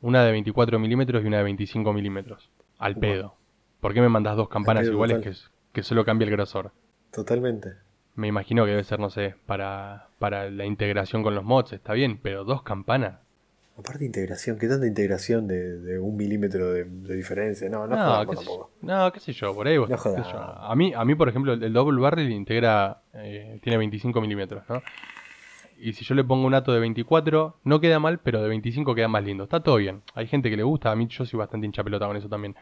[0.00, 2.50] Una de 24 milímetros y una de 25 milímetros.
[2.78, 3.00] Al Wow.
[3.02, 3.34] pedo.
[3.80, 5.32] ¿Por qué me mandas dos campanas iguales que,
[5.72, 6.72] que solo cambia el grosor?
[7.12, 7.76] Totalmente.
[8.16, 11.92] Me imagino que debe ser, no sé, para, para la integración con los mods, está
[11.92, 13.20] bien, pero dos campanas.
[13.78, 17.68] Aparte de integración, ¿qué tanta integración de, de un milímetro de, de diferencia?
[17.68, 18.50] No, no, No, jodamos qué sé,
[18.80, 20.38] no, qué sé yo, por ahí vos- No yo.
[20.38, 24.62] A mí, a mí, por ejemplo, el, el Double Barrel integra, eh, tiene 25 milímetros,
[24.68, 24.80] ¿no?
[25.78, 28.94] Y si yo le pongo un ato de 24, no queda mal, pero de 25
[28.94, 29.44] queda más lindo.
[29.44, 30.00] Está todo bien.
[30.14, 32.56] Hay gente que le gusta, a mí yo soy bastante hincha pelota con eso también.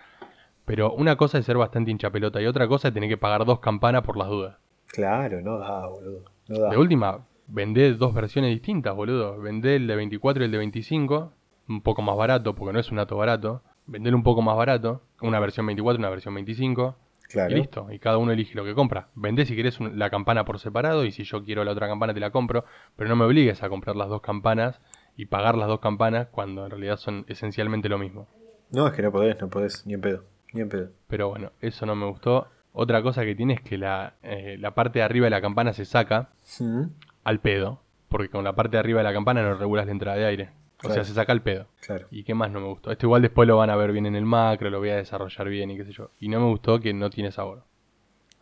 [0.64, 3.44] Pero una cosa es ser bastante hincha pelota y otra cosa es tener que pagar
[3.44, 4.56] dos campanas por las dudas.
[4.88, 6.24] Claro, no da, boludo.
[6.48, 6.70] No da.
[6.70, 9.38] De última, vendé dos versiones distintas, boludo.
[9.40, 11.32] Vendé el de 24 y el de 25,
[11.68, 13.62] un poco más barato, porque no es un dato barato.
[13.86, 16.97] Vendelo un poco más barato, una versión 24 y una versión 25.
[17.28, 17.53] Claro.
[17.53, 19.09] Y listo, y cada uno elige lo que compra.
[19.14, 22.20] Vendé si querés la campana por separado y si yo quiero la otra campana te
[22.20, 22.64] la compro,
[22.97, 24.80] pero no me obligues a comprar las dos campanas
[25.16, 28.28] y pagar las dos campanas cuando en realidad son esencialmente lo mismo.
[28.70, 30.24] No, es que no podés, no podés, ni en pedo.
[30.53, 30.90] Ni en pedo.
[31.09, 32.49] Pero bueno, eso no me gustó.
[32.72, 35.72] Otra cosa que tiene es que la, eh, la parte de arriba de la campana
[35.72, 36.30] se saca
[36.61, 36.84] Mm,
[37.24, 40.16] al pedo, porque con la parte de arriba de la campana no regulas la entrada
[40.16, 40.50] de aire.
[40.82, 41.66] O sea, se saca al pedo.
[41.80, 42.06] Claro.
[42.10, 42.92] ¿Y qué más no me gustó?
[42.92, 45.48] Esto igual después lo van a ver bien en el macro, lo voy a desarrollar
[45.48, 46.10] bien y qué sé yo.
[46.20, 47.64] Y no me gustó que no tiene sabor.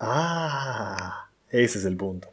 [0.00, 2.28] Ah, ese es el punto.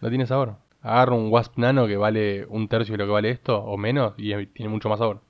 [0.00, 0.56] No tiene sabor.
[0.80, 4.14] Agarro un Wasp Nano que vale un tercio de lo que vale esto, o menos,
[4.16, 5.20] y tiene mucho más sabor.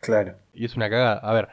[0.00, 0.34] Claro.
[0.52, 1.18] Y es una cagada.
[1.18, 1.48] A ver,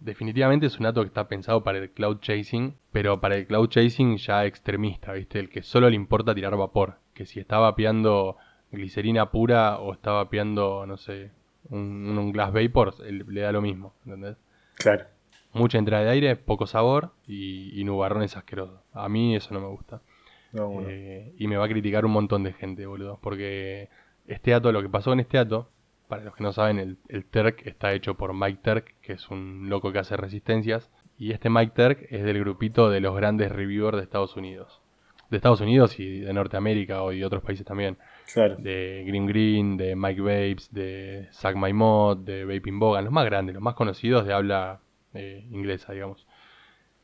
[0.00, 3.68] definitivamente es un dato que está pensado para el cloud chasing, pero para el cloud
[3.68, 5.38] chasing ya extremista, ¿viste?
[5.38, 6.98] El que solo le importa tirar vapor.
[7.14, 8.36] Que si está vapeando
[8.70, 11.30] glicerina pura o está vapeando, no sé,
[11.70, 14.36] un, un glass vapor, le da lo mismo, ¿entendés?
[14.76, 15.04] Claro.
[15.52, 18.80] Mucha entrada de aire, poco sabor y, y nubarrones asquerosos.
[18.92, 20.02] A mí eso no me gusta.
[20.52, 20.88] No, bueno.
[20.90, 23.18] Eh, y me va a criticar un montón de gente, boludo.
[23.22, 23.88] Porque
[24.26, 25.70] este dato, lo que pasó en este dato,
[26.08, 29.30] para los que no saben, el, el Terk está hecho por Mike Terk, que es
[29.30, 30.90] un loco que hace resistencias.
[31.18, 34.80] Y este Mike Terk es del grupito de los grandes reviewers de Estados Unidos.
[35.30, 37.96] De Estados Unidos y de Norteamérica o y de otros países también.
[38.32, 38.56] Claro.
[38.56, 43.54] De Grim Green, de Mike Vapes, de Zach Maimot, de Vaping Bogan, los más grandes,
[43.54, 44.80] los más conocidos de habla
[45.14, 46.26] eh, inglesa, digamos.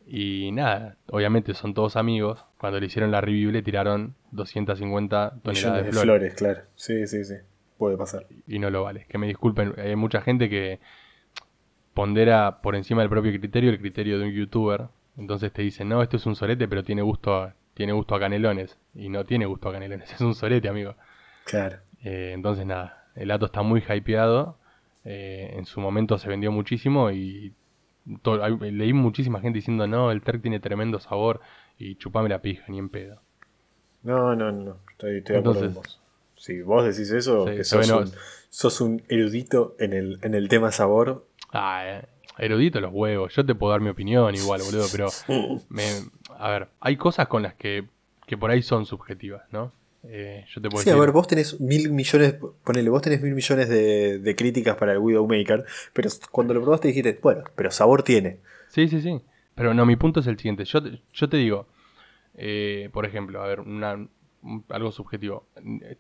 [0.07, 2.45] Y nada, obviamente son todos amigos.
[2.59, 6.03] Cuando le hicieron la review le tiraron 250 toneladas de de flores.
[6.03, 6.61] flores, claro.
[6.75, 7.35] Sí, sí, sí.
[7.79, 8.27] Puede pasar.
[8.47, 9.07] Y no lo vale.
[9.09, 10.81] Que me disculpen, hay mucha gente que
[11.95, 14.89] pondera por encima del propio criterio el criterio de un youtuber.
[15.16, 18.20] Entonces te dicen, no, esto es un sorete, pero tiene gusto a, tiene gusto a
[18.20, 18.76] canelones.
[18.95, 20.97] Y no tiene gusto a canelones, es un sorete, amigo.
[21.45, 21.78] Claro.
[22.05, 24.59] Eh, entonces nada, el dato está muy hypeado.
[25.07, 27.55] eh, en su momento se vendió muchísimo y
[28.70, 31.41] leí muchísima gente diciendo no, el Terk tiene tremendo sabor
[31.78, 33.22] y chupame la pija, ni en pedo.
[34.03, 34.76] No, no, no.
[34.91, 36.01] Estoy, estoy de acuerdo con vos.
[36.37, 38.12] Si vos decís eso, Sí, que un,
[38.51, 41.26] sos un erudito en el, en el tema sabor.
[41.51, 42.05] Ah, eh,
[42.39, 45.09] erudito los huevos, yo te puedo dar mi opinión igual, boludo, pero
[45.70, 45.83] me,
[46.41, 47.84] a ver, hay cosas con las que,
[48.26, 49.72] que por ahí son subjetivas, ¿no?
[50.05, 53.20] Eh, yo te puedo Sí, a decir, ver, vos tenés mil millones, ponele, vos tenés
[53.22, 57.70] mil millones de, de críticas para el Widowmaker, pero cuando lo probaste dijiste, bueno, pero
[57.70, 58.38] sabor tiene.
[58.68, 59.20] Sí, sí, sí.
[59.55, 60.64] Pero no, mi punto es el siguiente.
[60.64, 61.66] Yo te, yo te digo,
[62.34, 63.95] eh, por ejemplo, a ver, una,
[64.43, 65.45] un- algo subjetivo.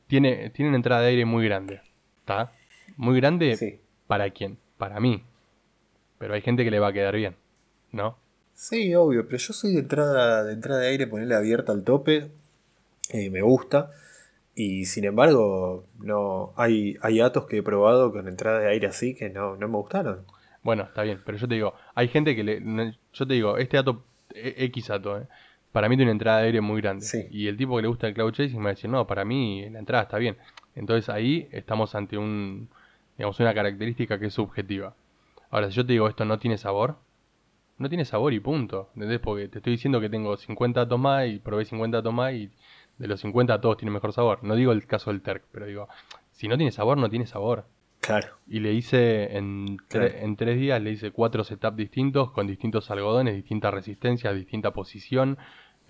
[0.06, 1.80] Tiene, tiene una entrada de aire muy grande.
[2.20, 2.52] ¿Está?
[2.96, 3.80] Muy grande Sí.
[4.06, 4.56] para quién?
[4.78, 5.22] Para mí.
[6.18, 7.36] Pero hay gente que le va a quedar bien.
[7.92, 8.16] ¿No?
[8.60, 12.30] Sí, obvio, pero yo soy de entrada de, entrada de aire, ponerla abierta al tope,
[13.08, 13.90] eh, me gusta.
[14.54, 19.14] Y sin embargo, no hay, hay atos que he probado con entrada de aire así
[19.14, 20.26] que no, no me gustaron.
[20.62, 21.22] Bueno, está bien.
[21.24, 22.94] Pero yo te digo, hay gente que le...
[23.14, 24.04] Yo te digo, este dato,
[24.34, 25.26] e- X dato, ¿eh?
[25.72, 27.06] Para mí tiene una entrada de aire muy grande.
[27.06, 27.28] Sí.
[27.30, 29.24] Y el tipo que le gusta el cloud chasing me va a decir, no, para
[29.24, 30.36] mí la entrada está bien.
[30.74, 32.68] Entonces ahí estamos ante un,
[33.16, 34.94] digamos, una característica que es subjetiva.
[35.48, 36.96] Ahora, si yo te digo esto no tiene sabor,
[37.80, 38.90] no tiene sabor y punto.
[38.94, 39.18] ¿Entendés?
[39.20, 42.50] Porque te estoy diciendo que tengo 50 datos más y probé 50 datos más y
[42.98, 44.44] de los 50 todos tienen mejor sabor.
[44.44, 45.88] No digo el caso del Terk, pero digo,
[46.30, 47.64] si no tiene sabor, no tiene sabor.
[48.00, 48.28] Claro.
[48.46, 50.06] Y le hice en, tre- Claro.
[50.08, 55.38] en tres días, le hice cuatro setups distintos, con distintos algodones, distintas resistencias, distinta posición.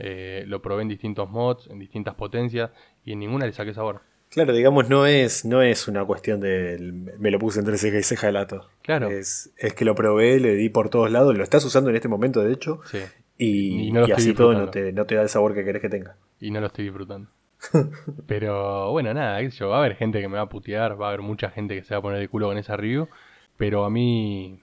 [0.02, 2.70] eh, lo probé en distintos mods, en distintas potencias,
[3.04, 4.00] y en ninguna le saqué sabor.
[4.30, 6.78] Claro, digamos, no es, no es una cuestión de
[7.18, 8.68] me lo puse entre ceja y ceja el ato.
[8.82, 9.10] Claro.
[9.10, 12.08] Es, es que lo probé, le di por todos lados, lo estás usando en este
[12.08, 12.98] momento, de hecho, Sí,
[13.38, 15.52] y, Y no lo y estoy así todo no te, no te da el sabor
[15.54, 16.16] que querés que tenga.
[16.40, 17.28] y no lo estoy disfrutando.
[18.26, 21.00] pero bueno, nada, qué sé yo, va a haber gente que me va a putear,
[21.00, 23.08] va a haber mucha gente que se va a poner de culo con esa review,
[23.56, 24.60] pero a mí,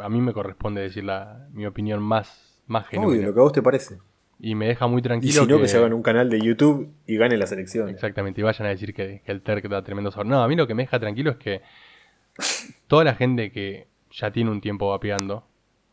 [0.00, 3.26] a mí me corresponde decir la, mi opinión más, más Obvio, genuina.
[3.26, 3.98] lo que a vos te parece.
[4.40, 5.42] Y me deja muy Y tranquilo.
[5.42, 5.68] si no, que...
[5.68, 7.94] se hagan un canal de YouTube y ganen las elecciones.
[7.94, 10.26] Exactamente, y vayan a decir que, que el Terk da tremendo sabor.
[10.26, 11.62] No, a mí lo que me deja tranquilo es que
[12.86, 15.44] toda la gente que ya tiene un tiempo vapeando,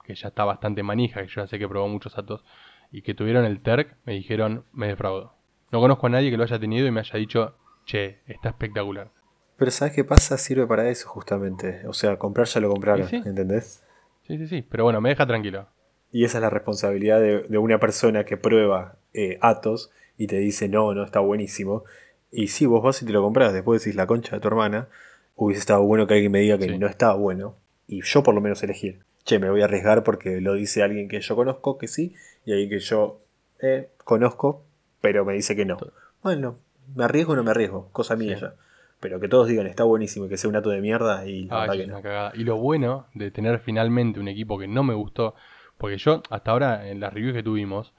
[0.04, 2.44] que ya está bastante manija, que yo ya sé que probó muchos atos,
[2.92, 5.34] y que tuvieron el Terk, me dijeron, me defraudo.
[5.72, 9.10] No conozco a nadie que lo haya tenido y me haya dicho, che, está espectacular.
[9.58, 10.38] Pero ¿sabes qué pasa?
[10.38, 11.82] Sirve para eso justamente.
[11.88, 13.16] O sea, comprar ya lo compraron, Y sí.
[13.26, 13.84] ¿entendés?
[14.28, 15.68] Sí, sí, sí, pero bueno, me deja tranquilo.
[16.16, 20.38] Y esa es la responsabilidad de, de una persona que prueba eh, Atos y te
[20.38, 21.84] dice, no, no, está buenísimo.
[22.32, 24.88] Y si vos vas y te lo compras, después decís la concha de tu hermana,
[25.36, 26.78] hubiese estado bueno que alguien me diga que Sí.
[26.78, 27.58] no estaba bueno.
[27.86, 29.02] Y yo por lo menos elegir.
[29.26, 32.14] che, me voy a arriesgar porque lo dice alguien que yo conozco que sí
[32.46, 33.20] y alguien que yo
[33.62, 34.64] eh, conozco,
[35.02, 35.76] pero me dice que no.
[36.24, 36.60] Bueno,
[36.96, 38.54] me arriesgo o no me arriesgo, cosa mía ya.
[39.02, 41.68] Pero que todos digan está buenísimo y que sea un ato de mierda y la
[41.76, 42.02] que no.
[42.36, 45.36] Y lo bueno de tener finalmente un equipo que no me gustó,
[45.78, 47.94] porque yo hasta ahora en las reviews que tuvimos,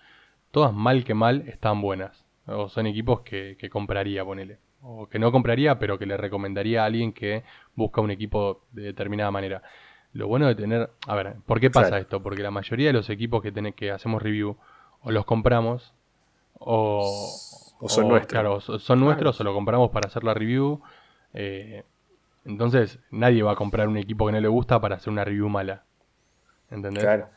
[0.51, 2.25] todas mal que mal están buenas.
[2.47, 4.59] O son equipos que, que compraría, ponele.
[4.83, 7.43] O que no compraría, pero que le recomendaría a alguien que
[7.75, 9.63] busca un equipo de determinada manera.
[10.13, 10.91] Lo bueno de tener...
[11.07, 12.23] A ver, ¿por qué pasa esto?
[12.23, 14.57] Porque la mayoría de los equipos que, que hacemos review
[15.03, 15.93] o los compramos
[16.59, 17.03] o,
[17.87, 18.33] son nuestros.
[18.33, 20.81] Claro, son nuestros o lo compramos para hacer la review.
[21.35, 21.85] Eh,
[22.45, 25.49] entonces, nadie va a comprar un equipo que no le gusta para hacer una review
[25.49, 25.85] mala.
[26.71, 27.05] ¿Entendés?
[27.05, 27.29] Claro.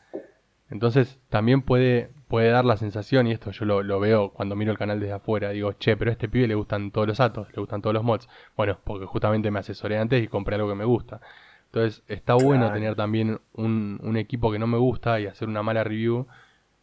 [0.70, 4.78] Entonces, también puede, puede dar la sensación, y esto yo lo, veo cuando miro el
[4.78, 7.60] canal desde afuera, digo, che, pero a este pibe le gustan todos los atos, le
[7.60, 8.28] gustan todos los mods.
[8.56, 11.20] Bueno, porque justamente me asesoré antes y compré algo que me gusta.
[11.66, 15.62] Entonces, está bueno tener también un, un, equipo que no me gusta y hacer una
[15.62, 16.26] mala review,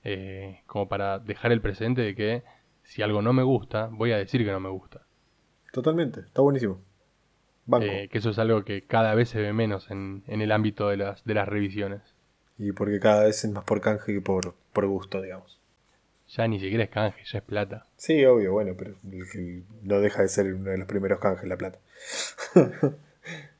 [0.03, 2.43] eh, como para dejar el presente de que
[2.83, 5.01] si algo no me gusta, voy a decir que no me gusta.
[5.73, 6.81] Totalmente, está buenísimo.
[7.81, 10.97] Eh, que eso es algo que cada vez se ve menos en, el ámbito de
[10.97, 12.16] las, de las revisiones.
[12.57, 15.59] Y porque cada vez es más por canje que por, por gusto, digamos.
[16.29, 17.85] Ya ni siquiera es canje, ya es plata.
[17.95, 18.95] Sí, obvio, bueno, pero
[19.83, 21.79] no deja de ser uno de los primeros canjes la plata.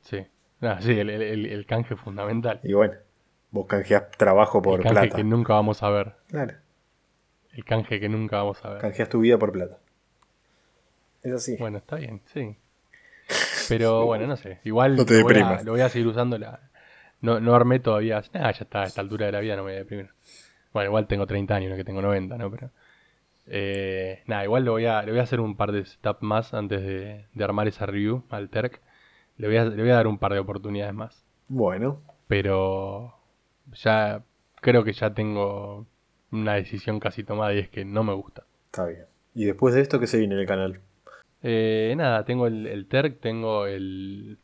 [0.02, 0.26] sí,
[0.80, 2.60] sí, el, el, canje fundamental.
[2.62, 2.94] Y bueno,
[3.50, 6.12] vos canjeás trabajo por el canje que nunca vamos a ver.
[6.28, 6.54] Claro.
[7.54, 8.80] El canje que nunca vamos a ver.
[8.80, 9.78] Canjeas tu vida por plata.
[11.22, 11.56] Es así.
[11.56, 12.56] Bueno, está bien, sí.
[13.68, 14.60] Pero bueno, no sé.
[14.64, 15.04] Igual lo,
[15.72, 16.38] voy a, seguir usando.
[16.38, 16.67] La...
[17.20, 18.22] No, no armé todavía.
[18.34, 20.10] Ah, ya está, a esta altura de la vida no me voy a deprimir.
[20.72, 22.50] Bueno, igual tengo 30 años, no que tengo 90, ¿no?
[22.50, 22.70] Pero.
[23.46, 26.52] Eh, nada, igual le voy, a, le voy a hacer un par de setups más
[26.52, 28.80] antes de, de armar esa review al Terk.
[29.38, 31.24] Le voy, a, le voy a dar un par de oportunidades más.
[31.48, 32.02] Bueno.
[32.26, 33.14] Pero
[33.72, 34.22] ya
[34.60, 35.86] creo que ya tengo
[36.30, 38.44] una decisión casi tomada y es que no me gusta.
[38.66, 39.06] Está bien.
[39.34, 40.80] ¿Y después de esto qué se viene en el canal?
[41.42, 44.38] Eh, nada, tengo el, el TERC, tengo el,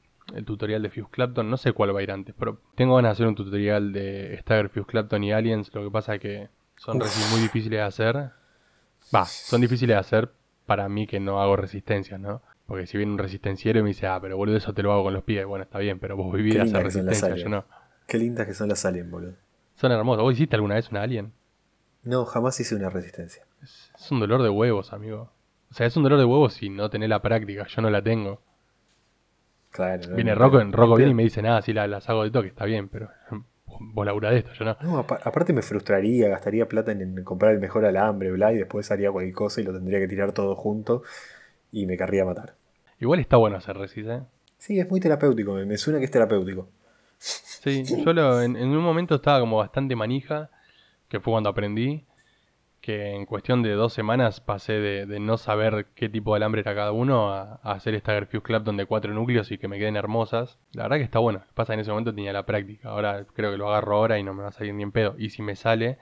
[0.44, 3.12] tutorial de Fuse Clapton, no sé cuál va a ir antes, pero tengo ganas de
[3.12, 6.98] hacer un tutorial de Stagger, Fuse Clapton y Aliens, lo que pasa es que son
[6.98, 8.30] muy difíciles de hacer.
[9.14, 10.30] Va, son difíciles de hacer
[10.66, 12.42] para mí que no hago resistencia, ¿no?
[12.66, 15.04] Porque si viene un resistenciero y me dice, ah, pero boludo, eso te lo hago
[15.04, 15.44] con los pies.
[15.44, 17.64] Bueno, está bien, pero vos vivís a hacer resistencia, yo no.
[18.06, 19.34] Qué lindas que son las aliens, boludo.
[19.74, 20.22] Son hermosas.
[20.22, 21.32] ¿Vos hiciste alguna vez una alien?
[22.02, 23.44] No, jamás hice una resistencia.
[23.62, 25.30] Es, un dolor de huevos, amigo.
[25.70, 27.66] O sea, es un dolor de huevos si no tenés la práctica.
[27.66, 28.40] Yo no la tengo.
[29.74, 30.14] Claro.
[30.14, 32.64] viene Rocco, Rocco viene y me dice, nada, si la, las hago de toque, está
[32.64, 33.08] bien, pero
[33.80, 34.76] vos labura de esto, yo no.
[34.82, 39.10] No, aparte me frustraría, gastaría plata en, comprar el mejor alambre, bla, y después haría
[39.10, 41.02] cualquier cosa y lo tendría que tirar todo junto
[41.72, 42.54] y me querría matar.
[43.00, 44.20] Igual está bueno hacer resist, ¿eh?
[44.58, 46.68] Sí, es muy terapéutico, me, suena que es terapéutico.
[47.18, 50.50] Sí, yo en, en, un momento estaba como bastante manija
[51.08, 52.04] que fue cuando aprendí,
[52.84, 56.74] que en cuestión de dos semanas pasé de, no saber qué tipo de alambre era
[56.74, 60.58] cada uno a, hacer esta Fuse Clapton de cuatro núcleos y que me queden hermosas.
[60.74, 61.44] La verdad que está bueno.
[61.54, 62.90] Pasa en ese momento tenía la práctica.
[62.90, 65.14] Ahora creo que lo agarro ahora y no me va a salir ni en pedo.
[65.16, 65.96] Y si me sale,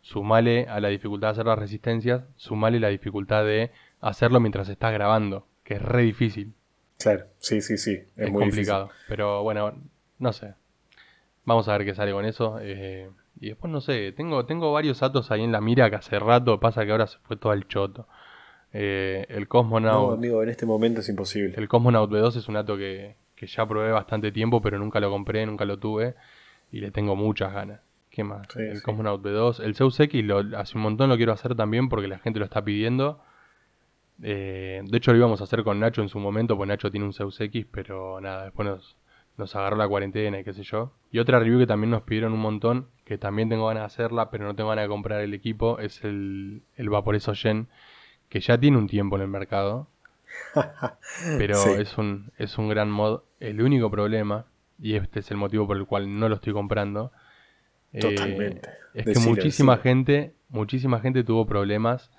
[0.00, 3.70] sumale a la dificultad de hacer las resistencias, sumale la dificultad de
[4.00, 6.52] hacerlo mientras estás grabando, que es re difícil.
[6.98, 8.02] Claro, sí, sí, sí.
[8.16, 8.90] Es, muy complicado.
[9.06, 9.72] Pero bueno,
[10.18, 10.54] no sé.
[11.44, 12.58] Vamos a ver qué sale con eso.
[12.60, 13.08] Eh,
[13.44, 16.58] y después no sé, tengo, tengo varios atos ahí en la mira que hace rato,
[16.58, 18.08] pasa que ahora se fue todo al choto.
[18.72, 20.08] Eh, el Cosmonaut.
[20.08, 21.52] No, amigo, en este momento es imposible.
[21.58, 25.44] El Cosmonaut B2 es un ato que, ya probé bastante tiempo, pero nunca lo compré,
[25.44, 26.14] nunca lo tuve.
[26.72, 27.80] Y le tengo muchas ganas.
[28.08, 28.48] ¿Qué más?
[28.56, 29.62] el Cosmonaut B2.
[29.62, 32.46] El Zeus X lo, hace un montón lo quiero hacer también porque la gente lo
[32.46, 33.20] está pidiendo.
[34.22, 37.04] Eh, de hecho lo íbamos a hacer con Nacho en su momento, pues Nacho tiene
[37.04, 38.96] un Zeus X, pero nada, después nos,
[39.36, 40.92] nos agarró la cuarentena y qué sé yo.
[41.10, 44.30] Y otra review que también nos pidieron un montón, que también tengo ganas de hacerla,
[44.30, 47.68] pero no tengo ganas de comprar el equipo, es el, el Vaporeso Gen,
[48.28, 49.88] que ya tiene un tiempo en el mercado.
[51.38, 53.22] pero es, un, es un gran mod.
[53.40, 54.46] El único problema,
[54.80, 57.12] y este es el motivo por el cual no lo estoy comprando,
[57.92, 58.60] eh,
[58.94, 62.10] es que muchísima gente, muchísima gente tuvo problemas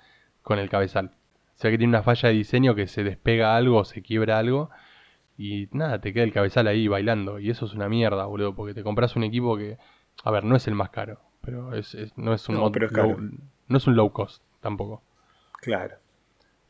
[0.42, 1.12] con el cabezal.
[1.54, 4.38] O sea que tiene una falla de diseño que se despega algo o se quiebra
[4.38, 4.70] algo
[5.38, 7.38] y nada, te queda el cabezal ahí bailando.
[7.38, 9.78] Y eso es una mierda, boludo, porque te compras un equipo que,
[10.24, 13.18] a ver, no es el más caro, pero es, no es un no, low,
[13.68, 15.02] no es un low cost tampoco.
[15.60, 15.96] Claro.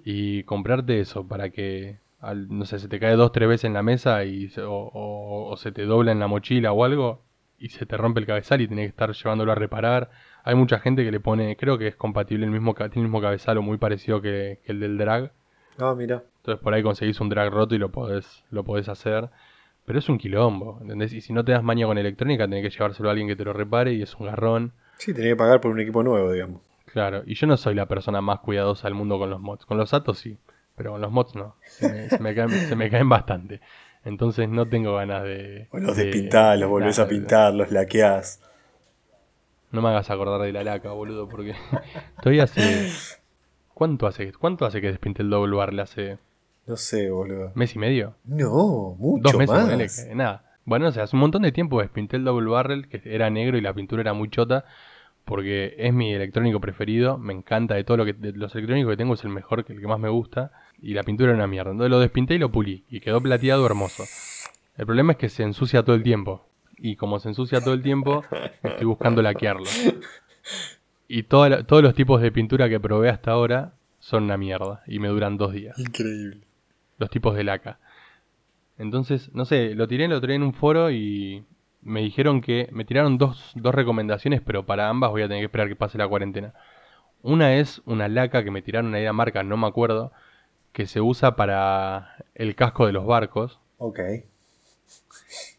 [0.05, 1.99] Y comprarte eso para que,
[2.49, 5.85] no sé, se te cae dos, tres veces en la mesa y o, se te
[5.85, 7.23] dobla en la mochila o algo
[7.59, 10.11] y se te rompe el cabezal y tenés que estar llevándolo a reparar.
[10.45, 13.21] Hay mucha gente que le pone, creo que es compatible el mismo, tiene el mismo
[13.21, 15.33] cabezal o muy parecido que, que el del drag.
[15.79, 16.23] Ah, mira.
[16.47, 19.31] Entonces por ahí conseguís un drag roto y lo podés, lo podés hacer.
[19.85, 21.13] Pero es un quilombo, ¿entendés?
[21.13, 23.45] Y si no te das maña con electrónica, tenés que llevárselo a alguien que te
[23.45, 24.73] lo repare y es un garrón.
[24.97, 26.63] Sí, tenés que pagar por un equipo nuevo, digamos.
[26.85, 29.67] Claro, y yo no soy la persona más cuidadosa del mundo con los mods.
[29.67, 30.39] Con los Atos sí,
[30.77, 31.57] pero con los mods no.
[31.63, 33.61] Se me, se me caen, se me caen bastante.
[34.05, 35.67] Entonces no tengo ganas de.
[35.73, 38.41] O los de- despintás, los volvés a nada, pintar, los laqueás.
[39.73, 41.57] No me hagas acordar de la laca, boludo, porque
[42.23, 42.87] todavía hace.
[43.75, 45.81] ¿Cuánto hace, ¿Cuánto hace que despinté el double barrel?
[45.81, 46.19] ¿Hace
[46.67, 47.53] No sé, boludo.
[47.55, 48.14] mes y medio?
[48.25, 49.64] No, mucho Dos meses, más.
[49.64, 50.43] ponele que- nada.
[50.64, 53.57] Bueno, o sea, hace un montón de tiempo despinté el double barrel, que era negro
[53.57, 54.64] y la pintura era muy chota,
[55.25, 58.97] porque es mi electrónico preferido, me encanta de todo lo que de los electrónicos que
[58.97, 60.51] tengo es el mejor, el que más me gusta,
[60.83, 61.71] y la pintura era una mierda.
[61.71, 64.05] Entonces lo despinté y lo pulí, y quedó plateado hermoso.
[64.77, 66.45] El problema es que se ensucia todo el tiempo,
[66.79, 68.25] y como se ensucia todo el tiempo,
[68.62, 69.67] estoy buscando laquearlo.
[71.09, 74.83] Y toda la- todos los tipos de pintura que probé hasta ahora son una mierda,
[74.87, 76.41] y me duran dos días Increíble.
[76.99, 77.79] Los tipos de laca.
[78.79, 81.45] Entonces, no sé, lo tiré, lo tiré en un foro y
[81.83, 85.47] me dijeron que me tiraron dos, dos recomendaciones, pero para ambas voy a tener que
[85.47, 86.55] esperar que pase la cuarentena.
[87.23, 90.13] Una es una laca que me tiraron ahí a marca, no me acuerdo,
[90.73, 93.99] que se usa para el casco de los barcos Ok.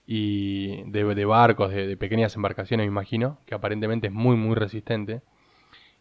[0.05, 4.55] y de, de barcos, de, de pequeñas embarcaciones, me imagino, que aparentemente es muy, muy
[4.55, 5.21] resistente.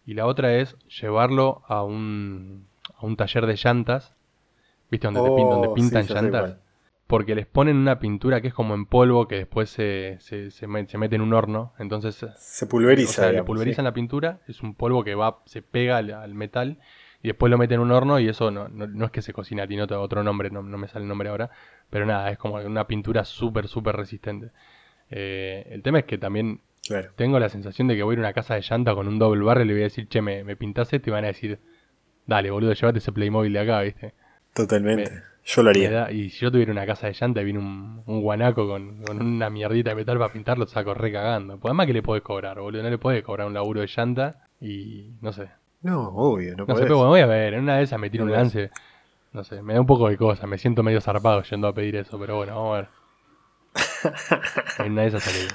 [0.06, 2.66] Y la otra es llevarlo a un,
[2.96, 4.14] a un taller de llantas,
[4.90, 5.06] ¿viste?
[5.06, 6.56] Donde, te pin- donde Oh, pintan sí, llantas.
[7.06, 10.66] Porque les ponen una pintura que es como en polvo, que después se, se, se
[10.66, 11.72] me- se mete en un horno.
[11.78, 13.10] Entonces, Se pulveriza.
[13.10, 13.86] o sea, le pulverizan sí.
[13.86, 16.78] la pintura, es un polvo que va, se pega al, al metal
[17.22, 19.32] y después lo meten en un horno y eso no, no, no es que se
[19.32, 21.50] cocina, tiene otro, otro nombre, no, no me sale el nombre ahora,
[21.90, 24.50] pero nada, es como una pintura súper, súper resistente.
[25.10, 27.10] Eh, el tema es que también Claro.
[27.16, 29.18] tengo la sensación de que voy a ir a una casa de llanta con un
[29.18, 31.28] doble barrel y le voy a decir, che, me, me pintás esto y van a
[31.28, 31.58] decir,
[32.26, 34.14] dale, boludo, llévate ese Playmobil de acá, ¿viste?
[34.56, 35.10] Totalmente.
[35.10, 35.90] Me- Yo lo haría.
[35.90, 39.02] da- y si yo tuviera una casa de llanta y viene un, un guanaco con,
[39.04, 41.58] con una mierdita de metal para pintarlo, saco re cagando.
[41.58, 42.82] Pues además que le podés cobrar, boludo.
[42.82, 45.48] No le podés cobrar un laburo de llanta y no sé.
[45.82, 47.54] No, obvio, no, No sé, pero bueno, voy a ver.
[47.54, 48.70] En una de esas me tiro No un lance.
[49.32, 50.46] No sé, me da un poco de cosa.
[50.48, 52.88] Me siento medio zarpado yendo a pedir eso, pero bueno, vamos a ver.
[54.86, 55.46] en una de esas salí.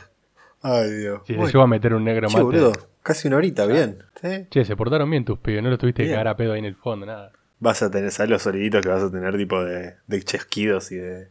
[0.61, 1.21] Ay, Dios.
[1.25, 2.43] Si se llevo a meter un negro che, mate.
[2.43, 2.71] boludo,
[3.01, 4.03] casi una horita, bien.
[4.21, 4.45] ¿Sí?
[4.51, 6.65] Che, se portaron bien tus pibes, no los tuviste que cagar a pedo ahí en
[6.65, 7.31] el fondo, nada.
[7.61, 10.97] Vas a tener, ¿sabes los soniditos que vas a tener tipo de, de chasquidos y
[10.97, 11.27] de,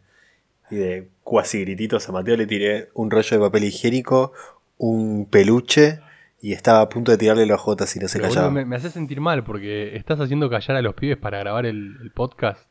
[0.71, 2.09] y de cuasi grititos?
[2.09, 4.33] A Mateo le tiré un rollo de papel higiénico,
[4.79, 6.01] un peluche
[6.41, 8.51] y estaba a punto de tirarle las jotas y no se Pero, callaba.
[8.51, 11.99] me, me hace sentir mal porque estás haciendo callar a los pibes para grabar el,
[12.01, 12.65] el podcast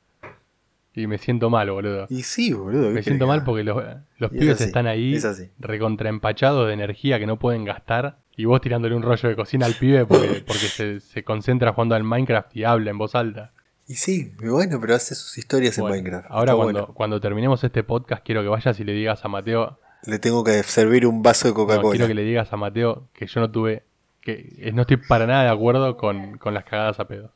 [0.96, 2.08] y me siento mal, boludo.
[2.10, 2.88] Y sí, boludo.
[2.88, 3.84] ¿qué Me siento mal porque los,
[4.18, 8.46] los es pibes así, están ahí es recontraempachados de energía que no pueden gastar y
[8.46, 12.04] vos tirándole un rollo de cocina al pibe porque, porque se, se concentra jugando al
[12.06, 13.52] Minecraft y habla en voz alta.
[13.86, 16.28] Y sí, bueno, pero hace sus historias Bueno, en Minecraft.
[16.32, 16.94] ahora cuando, bueno.
[16.94, 20.64] cuando terminemos este podcast quiero que vayas y le digas a Mateo, Le tengo que
[20.64, 21.92] servir un vaso de no, Coca-Cola.
[21.92, 23.84] quiero que le digas a Mateo que yo no tuve,
[24.22, 27.34] que eh, no estoy para nada de acuerdo con, con las cagadas a pedo.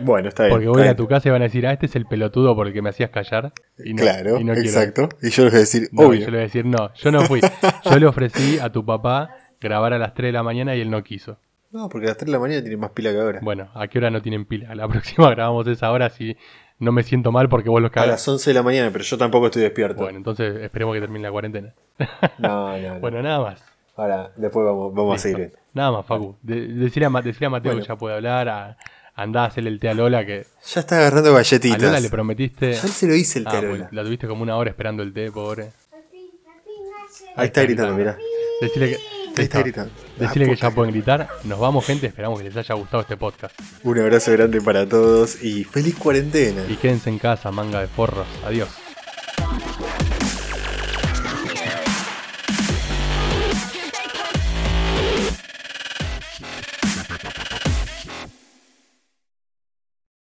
[0.00, 0.54] Bueno, está bien.
[0.56, 2.66] Porque voy a tu casa y van a decir, ah, este es el pelotudo por
[2.66, 3.52] el que me hacías callar.
[3.84, 4.68] Y no, claro, y no quiero.
[4.68, 5.08] exacto.
[5.22, 6.20] Y yo les voy a decir, No, obvio.
[6.20, 7.40] yo le voy a decir, no, yo no fui.
[7.84, 10.90] Yo le ofrecí a tu papá grabar a las 3 de la mañana y él
[10.90, 11.36] no quiso.
[11.70, 13.38] No, porque a las 3 de la mañana tiene más pila que ahora.
[13.42, 14.74] Bueno, ¿a qué hora no tienen pila?
[14.74, 16.36] La próxima grabamos esa hora si
[16.78, 18.10] no me siento mal porque vos los a cagas.
[18.10, 20.02] las 11 de la mañana, pero yo tampoco estoy despierto.
[20.02, 21.72] Bueno, entonces esperemos que termine la cuarentena.
[22.38, 23.00] No, no, no.
[23.00, 23.64] Bueno, nada más.
[23.96, 25.52] Ahora, después vamos, vamos a seguir.
[25.74, 26.36] Nada más, Facu.
[26.42, 27.82] De- decirle, a, Ma- decirle a Mateo Bueno.
[27.84, 28.76] que ya puede hablar, a,
[29.14, 31.80] andá a hacerle el té a Lola, que Ya está agarrando a galletitas.
[31.80, 32.72] Lola le prometiste...
[32.72, 33.88] Ya se lo hice el Ah, té a Lola.
[33.92, 35.70] la tuviste como una hora esperando el té, pobre.
[37.36, 38.16] Ahí está gritando, mira.
[38.60, 38.98] Decirle que,
[39.36, 39.90] Ahí está gritando.
[40.18, 41.28] Decirle Ah, que ya puta pueden gritar.
[41.44, 42.06] Nos vamos, gente.
[42.06, 43.58] Esperamos que les haya gustado este podcast.
[43.82, 46.62] Un abrazo grande para todos y feliz cuarentena.
[46.68, 48.26] Y quédense en casa, manga de forros.
[48.44, 48.68] Adiós.